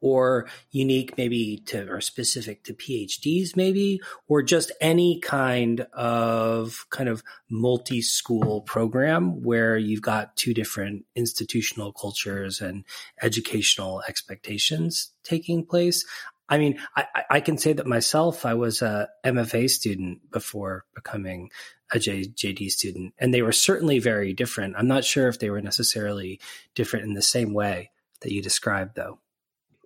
or 0.00 0.48
unique 0.70 1.16
maybe 1.16 1.62
to 1.66 1.88
or 1.88 2.00
specific 2.00 2.64
to 2.64 2.74
PhDs 2.74 3.56
maybe 3.56 4.00
or 4.26 4.42
just 4.42 4.72
any 4.80 5.20
kind 5.20 5.86
of 5.92 6.86
kind 6.90 7.08
of 7.08 7.22
multi-school 7.50 8.62
program 8.62 9.42
where 9.42 9.76
you've 9.76 10.02
got 10.02 10.36
two 10.36 10.54
different 10.54 11.04
institutional 11.14 11.92
cultures 11.92 12.60
and 12.60 12.84
educational 13.22 14.02
expectations 14.08 15.12
taking 15.22 15.64
place. 15.64 16.04
I 16.48 16.58
mean, 16.58 16.78
I, 16.96 17.04
I 17.30 17.40
can 17.40 17.58
say 17.58 17.74
that 17.74 17.86
myself, 17.86 18.46
I 18.46 18.54
was 18.54 18.80
a 18.80 19.08
MFA 19.24 19.68
student 19.68 20.30
before 20.30 20.86
becoming 20.94 21.50
a 21.92 21.98
J, 21.98 22.22
JD 22.24 22.70
student, 22.70 23.14
and 23.18 23.32
they 23.32 23.42
were 23.42 23.52
certainly 23.52 23.98
very 23.98 24.32
different. 24.32 24.74
I'm 24.76 24.88
not 24.88 25.04
sure 25.04 25.28
if 25.28 25.38
they 25.38 25.50
were 25.50 25.60
necessarily 25.60 26.40
different 26.74 27.06
in 27.06 27.14
the 27.14 27.22
same 27.22 27.52
way 27.52 27.90
that 28.20 28.32
you 28.32 28.42
described, 28.42 28.96
though 28.96 29.18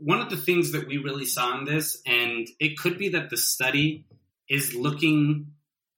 one 0.04 0.20
of 0.20 0.30
the 0.30 0.36
things 0.36 0.72
that 0.72 0.88
we 0.88 0.98
really 0.98 1.26
saw 1.26 1.58
in 1.58 1.64
this, 1.64 2.00
and 2.06 2.48
it 2.58 2.76
could 2.76 2.98
be 2.98 3.10
that 3.10 3.30
the 3.30 3.36
study 3.36 4.04
is 4.48 4.74
looking 4.74 5.52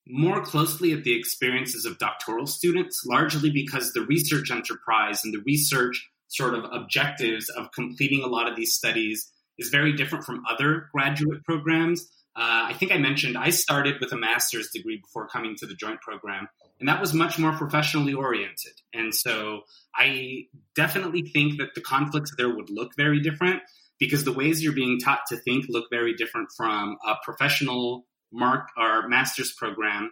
more 0.07 0.43
closely 0.43 0.93
at 0.93 1.05
the 1.05 1.19
experiences 1.19 1.87
of 1.87 1.99
doctoral 1.99 2.47
students, 2.47 3.05
largely 3.07 3.51
because 3.51 3.93
the 3.93 4.03
research 4.03 4.51
enterprise 4.51 5.25
and 5.25 5.33
the 5.33 5.43
research 5.47 6.11
sort 6.29 6.55
of 6.55 6.65
objectives 6.71 7.49
of 7.49 7.73
completing 7.73 8.23
a 8.23 8.27
lot 8.27 8.49
of 8.49 8.57
these 8.57 8.75
studies 8.75 9.31
is 9.59 9.71
very 9.71 9.95
different 9.95 10.25
from 10.25 10.43
other 10.51 10.89
graduate 10.93 11.43
programs. 11.45 12.03
Uh, 12.37 12.67
I 12.69 12.75
think 12.75 12.93
I 12.93 12.99
mentioned 12.99 13.39
I 13.39 13.51
started 13.51 14.01
with 14.01 14.13
a 14.13 14.17
master's 14.17 14.69
degree 14.71 14.99
before 14.99 15.29
coming 15.29 15.55
to 15.61 15.67
the 15.67 15.75
joint 15.75 16.01
program, 16.01 16.49
and 16.81 16.89
that 16.89 17.01
was 17.01 17.15
much 17.15 17.39
more 17.39 17.53
professionally 17.53 18.13
oriented. 18.13 18.73
And 18.93 19.15
so 19.15 19.63
I 19.95 20.49
definitely 20.75 21.23
think 21.23 21.59
that 21.59 21.75
the 21.75 21.81
conflicts 21.81 22.35
there 22.37 22.55
would 22.55 22.69
look 22.69 22.97
very 22.97 23.21
different 23.21 23.63
because 23.99 24.25
the 24.25 24.33
ways 24.33 24.63
you're 24.63 24.73
being 24.73 24.99
taught 24.99 25.21
to 25.29 25.37
think 25.37 25.67
look 25.69 25.87
very 25.91 26.15
different 26.15 26.49
from 26.57 26.97
a 27.07 27.15
professional 27.23 28.07
mark 28.33 28.69
or 28.77 29.09
master's 29.09 29.53
program 29.53 30.11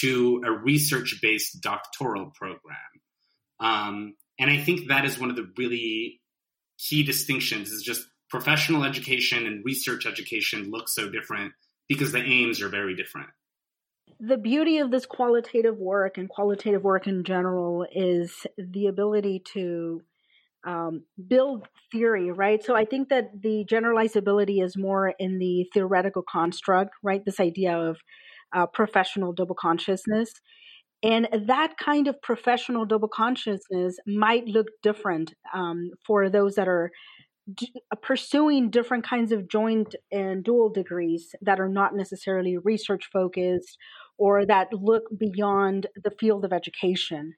to 0.00 0.42
a 0.44 0.50
research 0.50 1.18
based 1.22 1.60
doctoral 1.60 2.32
program. 2.34 2.76
Um, 3.60 4.14
and 4.38 4.50
I 4.50 4.58
think 4.58 4.88
that 4.88 5.04
is 5.04 5.18
one 5.18 5.30
of 5.30 5.36
the 5.36 5.50
really 5.56 6.20
key 6.78 7.02
distinctions 7.02 7.70
is 7.70 7.82
just 7.82 8.06
professional 8.30 8.84
education 8.84 9.46
and 9.46 9.64
research 9.64 10.06
education 10.06 10.70
look 10.70 10.88
so 10.88 11.08
different 11.08 11.52
because 11.88 12.12
the 12.12 12.22
aims 12.22 12.62
are 12.62 12.68
very 12.68 12.94
different. 12.94 13.28
The 14.20 14.36
beauty 14.36 14.78
of 14.78 14.90
this 14.90 15.06
qualitative 15.06 15.78
work 15.78 16.18
and 16.18 16.28
qualitative 16.28 16.82
work 16.82 17.06
in 17.06 17.24
general 17.24 17.86
is 17.90 18.46
the 18.56 18.86
ability 18.86 19.42
to 19.52 20.02
um, 20.66 21.04
build 21.28 21.66
theory, 21.92 22.30
right? 22.30 22.62
So 22.62 22.74
I 22.74 22.84
think 22.84 23.08
that 23.08 23.30
the 23.42 23.64
generalizability 23.70 24.62
is 24.62 24.76
more 24.76 25.14
in 25.18 25.38
the 25.38 25.66
theoretical 25.72 26.22
construct, 26.28 26.90
right? 27.02 27.24
This 27.24 27.40
idea 27.40 27.76
of 27.76 27.96
uh, 28.54 28.66
professional 28.66 29.32
double 29.32 29.54
consciousness. 29.54 30.32
And 31.02 31.28
that 31.46 31.74
kind 31.78 32.08
of 32.08 32.20
professional 32.22 32.84
double 32.84 33.08
consciousness 33.08 33.96
might 34.06 34.46
look 34.46 34.66
different 34.82 35.32
um, 35.54 35.90
for 36.06 36.28
those 36.28 36.56
that 36.56 36.66
are 36.66 36.90
d- 37.54 37.72
pursuing 38.02 38.70
different 38.70 39.06
kinds 39.06 39.30
of 39.30 39.48
joint 39.48 39.94
and 40.10 40.42
dual 40.42 40.70
degrees 40.70 41.34
that 41.40 41.60
are 41.60 41.68
not 41.68 41.94
necessarily 41.94 42.56
research 42.58 43.08
focused 43.12 43.76
or 44.18 44.44
that 44.44 44.68
look 44.72 45.04
beyond 45.16 45.86
the 46.02 46.10
field 46.18 46.44
of 46.44 46.52
education. 46.52 47.34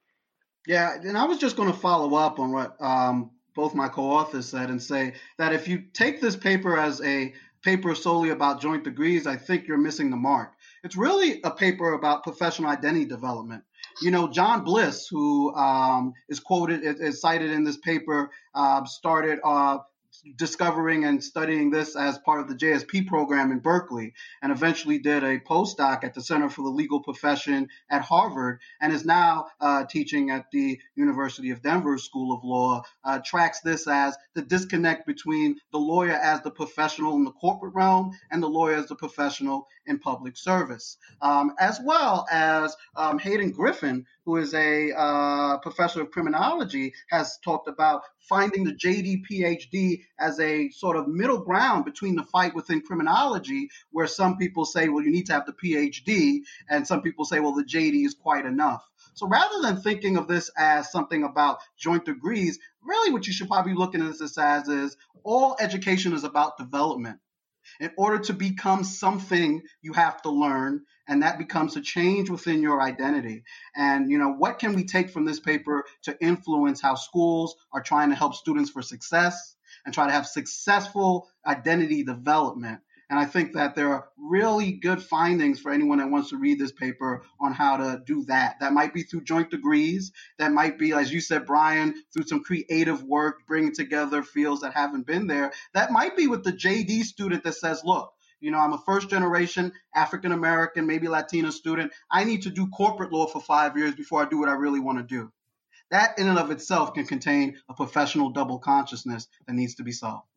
Yeah, 0.66 0.94
and 0.94 1.16
I 1.16 1.24
was 1.24 1.38
just 1.38 1.56
going 1.56 1.72
to 1.72 1.78
follow 1.78 2.14
up 2.14 2.38
on 2.38 2.52
what 2.52 2.76
um, 2.80 3.30
both 3.54 3.74
my 3.74 3.88
co-authors 3.88 4.48
said 4.48 4.70
and 4.70 4.82
say 4.82 5.14
that 5.38 5.52
if 5.52 5.66
you 5.68 5.84
take 5.92 6.20
this 6.20 6.36
paper 6.36 6.78
as 6.78 7.00
a 7.02 7.32
paper 7.62 7.94
solely 7.94 8.30
about 8.30 8.60
joint 8.60 8.84
degrees, 8.84 9.26
I 9.26 9.36
think 9.36 9.66
you're 9.66 9.78
missing 9.78 10.10
the 10.10 10.16
mark. 10.16 10.52
It's 10.82 10.96
really 10.96 11.40
a 11.44 11.50
paper 11.50 11.92
about 11.92 12.22
professional 12.24 12.70
identity 12.70 13.04
development. 13.04 13.64
You 14.00 14.10
know, 14.10 14.28
John 14.28 14.64
Bliss, 14.64 15.06
who 15.10 15.54
um, 15.54 16.12
is 16.28 16.40
quoted, 16.40 16.82
is 16.84 17.20
cited 17.20 17.50
in 17.50 17.64
this 17.64 17.76
paper, 17.78 18.30
uh, 18.54 18.84
started 18.84 19.40
uh, 19.44 19.78
discovering 20.36 21.04
and 21.04 21.22
studying 21.22 21.70
this 21.70 21.96
as 21.96 22.18
part 22.18 22.40
of 22.40 22.48
the 22.48 22.54
JSP 22.54 23.06
program 23.06 23.52
in 23.52 23.58
Berkeley, 23.58 24.14
and 24.42 24.52
eventually 24.52 24.98
did 24.98 25.24
a 25.24 25.38
postdoc 25.38 26.04
at 26.04 26.14
the 26.14 26.22
Center 26.22 26.48
for 26.48 26.62
the 26.62 26.68
Legal 26.68 27.00
Profession 27.00 27.68
at 27.88 28.02
Harvard, 28.02 28.60
and 28.80 28.92
is 28.92 29.04
now 29.04 29.46
uh, 29.60 29.84
teaching 29.84 30.30
at 30.30 30.50
the 30.50 30.78
University 30.94 31.50
of 31.50 31.62
Denver 31.62 31.98
School 31.98 32.34
of 32.34 32.44
Law. 32.44 32.82
Uh, 33.04 33.18
tracks 33.24 33.60
this 33.60 33.88
as 33.88 34.16
the 34.34 34.42
disconnect 34.42 35.06
between 35.06 35.56
the 35.72 35.78
lawyer 35.78 36.12
as 36.12 36.42
the 36.42 36.50
professional 36.50 37.16
in 37.16 37.24
the 37.24 37.32
corporate 37.32 37.74
realm 37.74 38.16
and 38.30 38.42
the 38.42 38.48
lawyer 38.48 38.76
as 38.76 38.86
the 38.86 38.96
professional 38.96 39.66
in 39.86 39.98
public 39.98 40.36
service, 40.36 40.96
um, 41.22 41.52
as 41.58 41.80
well 41.82 42.26
as 42.30 42.76
um, 42.96 43.18
Hayden 43.18 43.50
Griffin, 43.50 44.06
who 44.24 44.36
is 44.36 44.54
a 44.54 44.92
uh, 44.92 45.58
professor 45.58 46.00
of 46.02 46.10
criminology, 46.10 46.92
has 47.10 47.38
talked 47.44 47.68
about 47.68 48.02
finding 48.18 48.64
the 48.64 48.74
JD 48.74 49.22
PhD 49.30 50.02
as 50.18 50.38
a 50.40 50.70
sort 50.70 50.96
of 50.96 51.08
middle 51.08 51.40
ground 51.40 51.84
between 51.84 52.16
the 52.16 52.22
fight 52.24 52.54
within 52.54 52.80
criminology, 52.80 53.68
where 53.90 54.06
some 54.06 54.36
people 54.36 54.64
say, 54.64 54.88
well, 54.88 55.04
you 55.04 55.10
need 55.10 55.26
to 55.26 55.32
have 55.32 55.46
the 55.46 55.52
PhD, 55.52 56.40
and 56.68 56.86
some 56.86 57.02
people 57.02 57.24
say, 57.24 57.40
well, 57.40 57.54
the 57.54 57.64
JD 57.64 58.04
is 58.04 58.14
quite 58.14 58.46
enough. 58.46 58.86
So 59.14 59.26
rather 59.26 59.60
than 59.62 59.80
thinking 59.80 60.16
of 60.16 60.28
this 60.28 60.50
as 60.56 60.92
something 60.92 61.24
about 61.24 61.58
joint 61.76 62.04
degrees, 62.04 62.58
really 62.82 63.12
what 63.12 63.26
you 63.26 63.32
should 63.32 63.48
probably 63.48 63.72
be 63.72 63.78
looking 63.78 64.00
at 64.00 64.18
this 64.18 64.38
as 64.38 64.68
is 64.68 64.96
all 65.24 65.56
education 65.60 66.12
is 66.12 66.24
about 66.24 66.56
development. 66.56 67.18
In 67.80 67.90
order 67.96 68.18
to 68.24 68.34
become 68.34 68.84
something, 68.84 69.62
you 69.80 69.94
have 69.94 70.20
to 70.22 70.30
learn, 70.30 70.82
and 71.08 71.22
that 71.22 71.38
becomes 71.38 71.76
a 71.76 71.80
change 71.80 72.28
within 72.28 72.60
your 72.60 72.82
identity. 72.82 73.42
And, 73.74 74.10
you 74.10 74.18
know, 74.18 74.34
what 74.34 74.58
can 74.58 74.74
we 74.74 74.84
take 74.84 75.08
from 75.08 75.24
this 75.24 75.40
paper 75.40 75.84
to 76.02 76.22
influence 76.22 76.82
how 76.82 76.94
schools 76.94 77.56
are 77.72 77.82
trying 77.82 78.10
to 78.10 78.16
help 78.16 78.34
students 78.34 78.70
for 78.70 78.82
success 78.82 79.56
and 79.86 79.94
try 79.94 80.06
to 80.06 80.12
have 80.12 80.26
successful 80.26 81.26
identity 81.46 82.04
development? 82.04 82.80
And 83.10 83.18
I 83.18 83.24
think 83.24 83.54
that 83.54 83.74
there 83.74 83.92
are 83.92 84.08
really 84.16 84.70
good 84.70 85.02
findings 85.02 85.58
for 85.58 85.72
anyone 85.72 85.98
that 85.98 86.10
wants 86.10 86.30
to 86.30 86.36
read 86.36 86.60
this 86.60 86.70
paper 86.70 87.24
on 87.40 87.52
how 87.52 87.76
to 87.76 88.00
do 88.06 88.24
that. 88.26 88.60
That 88.60 88.72
might 88.72 88.94
be 88.94 89.02
through 89.02 89.24
joint 89.24 89.50
degrees. 89.50 90.12
That 90.38 90.52
might 90.52 90.78
be, 90.78 90.92
as 90.92 91.12
you 91.12 91.20
said, 91.20 91.44
Brian, 91.44 92.04
through 92.12 92.28
some 92.28 92.44
creative 92.44 93.02
work, 93.02 93.40
bringing 93.48 93.74
together 93.74 94.22
fields 94.22 94.60
that 94.60 94.74
haven't 94.74 95.08
been 95.08 95.26
there. 95.26 95.52
That 95.74 95.90
might 95.90 96.16
be 96.16 96.28
with 96.28 96.44
the 96.44 96.52
JD 96.52 97.02
student 97.02 97.42
that 97.42 97.54
says, 97.54 97.82
look, 97.84 98.12
you 98.38 98.52
know, 98.52 98.58
I'm 98.58 98.74
a 98.74 98.78
first 98.78 99.10
generation 99.10 99.72
African 99.92 100.30
American, 100.30 100.86
maybe 100.86 101.08
Latino 101.08 101.50
student. 101.50 101.92
I 102.10 102.22
need 102.22 102.42
to 102.42 102.50
do 102.50 102.68
corporate 102.68 103.12
law 103.12 103.26
for 103.26 103.40
five 103.40 103.76
years 103.76 103.96
before 103.96 104.24
I 104.24 104.28
do 104.28 104.38
what 104.38 104.48
I 104.48 104.52
really 104.52 104.80
want 104.80 104.98
to 104.98 105.04
do. 105.04 105.32
That 105.90 106.16
in 106.20 106.28
and 106.28 106.38
of 106.38 106.52
itself 106.52 106.94
can 106.94 107.06
contain 107.06 107.58
a 107.68 107.74
professional 107.74 108.30
double 108.30 108.60
consciousness 108.60 109.26
that 109.48 109.54
needs 109.54 109.74
to 109.74 109.82
be 109.82 109.92
solved. 109.92 110.28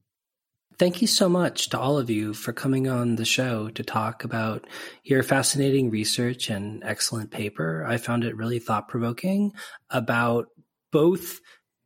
Thank 0.78 1.02
you 1.02 1.08
so 1.08 1.30
much 1.30 1.70
to 1.70 1.80
all 1.80 1.98
of 1.98 2.10
you 2.10 2.34
for 2.34 2.52
coming 2.52 2.88
on 2.88 3.16
the 3.16 3.26
show 3.26 3.70
to 3.70 3.84
talk 3.84 4.24
about 4.24 4.66
your 5.04 5.22
fascinating 5.24 5.90
research 5.92 6.50
and 6.50 6.84
excellent 6.84 7.32
paper. 7.32 7.86
I 7.88 7.98
found 7.98 8.24
it 8.24 8.36
really 8.36 8.60
thought 8.60 8.88
provoking 8.88 9.54
about 9.90 10.48
both 10.92 11.40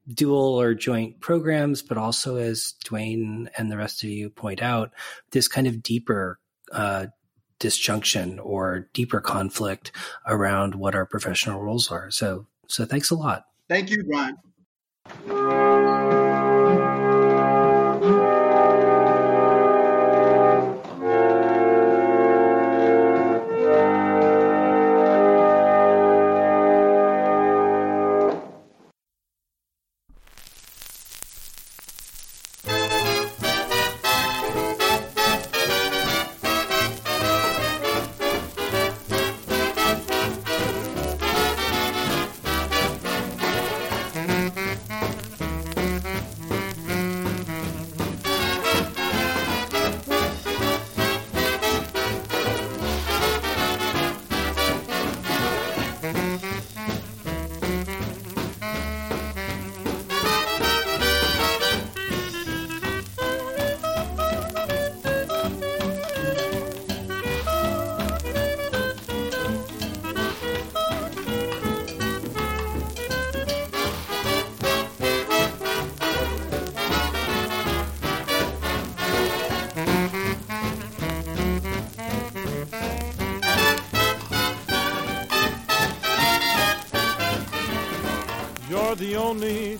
dual 0.07 0.59
or 0.59 0.73
joint 0.73 1.19
programs, 1.19 1.81
but 1.81 1.97
also, 1.97 2.37
as 2.37 2.75
Dwayne 2.85 3.49
and 3.57 3.69
the 3.69 3.77
rest 3.77 4.03
of 4.03 4.09
you 4.09 4.29
point 4.29 4.61
out, 4.61 4.91
this 5.31 5.47
kind 5.47 5.67
of 5.67 5.83
deeper 5.83 6.39
uh, 6.71 7.07
disjunction 7.59 8.39
or 8.39 8.87
deeper 8.93 9.19
conflict 9.19 9.91
around 10.25 10.75
what 10.75 10.95
our 10.95 11.05
professional 11.05 11.61
roles 11.61 11.91
are. 11.91 12.09
So, 12.09 12.47
so 12.67 12.85
thanks 12.85 13.11
a 13.11 13.15
lot. 13.15 13.45
Thank 13.67 13.89
you, 13.89 14.03
Brian. 14.05 14.37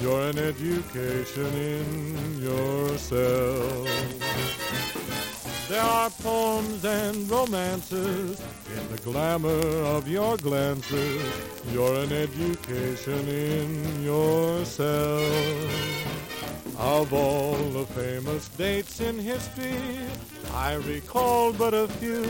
You're 0.00 0.22
an 0.22 0.38
education 0.38 1.46
in 1.54 2.42
yourself. 2.42 3.88
There 5.68 5.82
are 5.82 6.10
poems 6.10 6.84
and 6.84 7.30
romances 7.30 8.40
in 8.76 8.88
the 8.90 8.98
glamour 9.02 9.66
of 9.94 10.08
your 10.08 10.36
glances. 10.36 11.22
You're 11.72 11.96
an 11.96 12.12
education 12.12 13.28
in 13.28 14.02
yourself. 14.02 15.22
Of 16.78 17.12
all 17.12 17.56
the 17.56 17.86
famous 17.86 18.48
dates 18.48 19.00
in 19.00 19.18
history, 19.18 19.78
I 20.54 20.74
recall 20.74 21.52
but 21.52 21.74
a 21.74 21.88
few. 21.88 22.24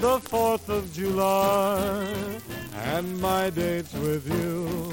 The 0.00 0.18
4th 0.18 0.70
of 0.70 0.90
July 0.94 2.14
and 2.72 3.20
my 3.20 3.50
dates 3.50 3.92
with 3.92 4.26
you. 4.26 4.90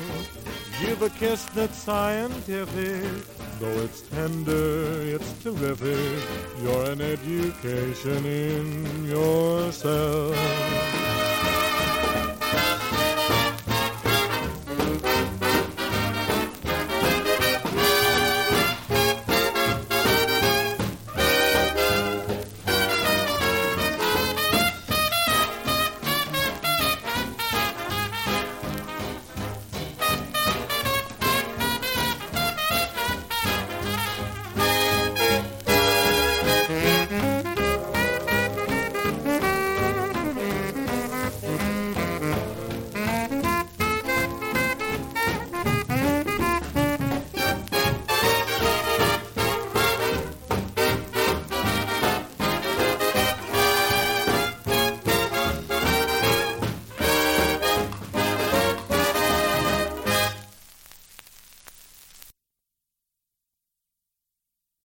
Give 0.81 1.01
a 1.01 1.09
kiss 1.09 1.45
that's 1.55 1.77
scientific, 1.77 3.25
though 3.57 3.79
it's 3.85 4.01
tender, 4.01 5.01
it's 5.03 5.31
terrific. 5.41 6.27
You're 6.61 6.91
an 6.91 6.99
education 6.99 8.25
in 8.25 9.05
yourself. 9.05 10.35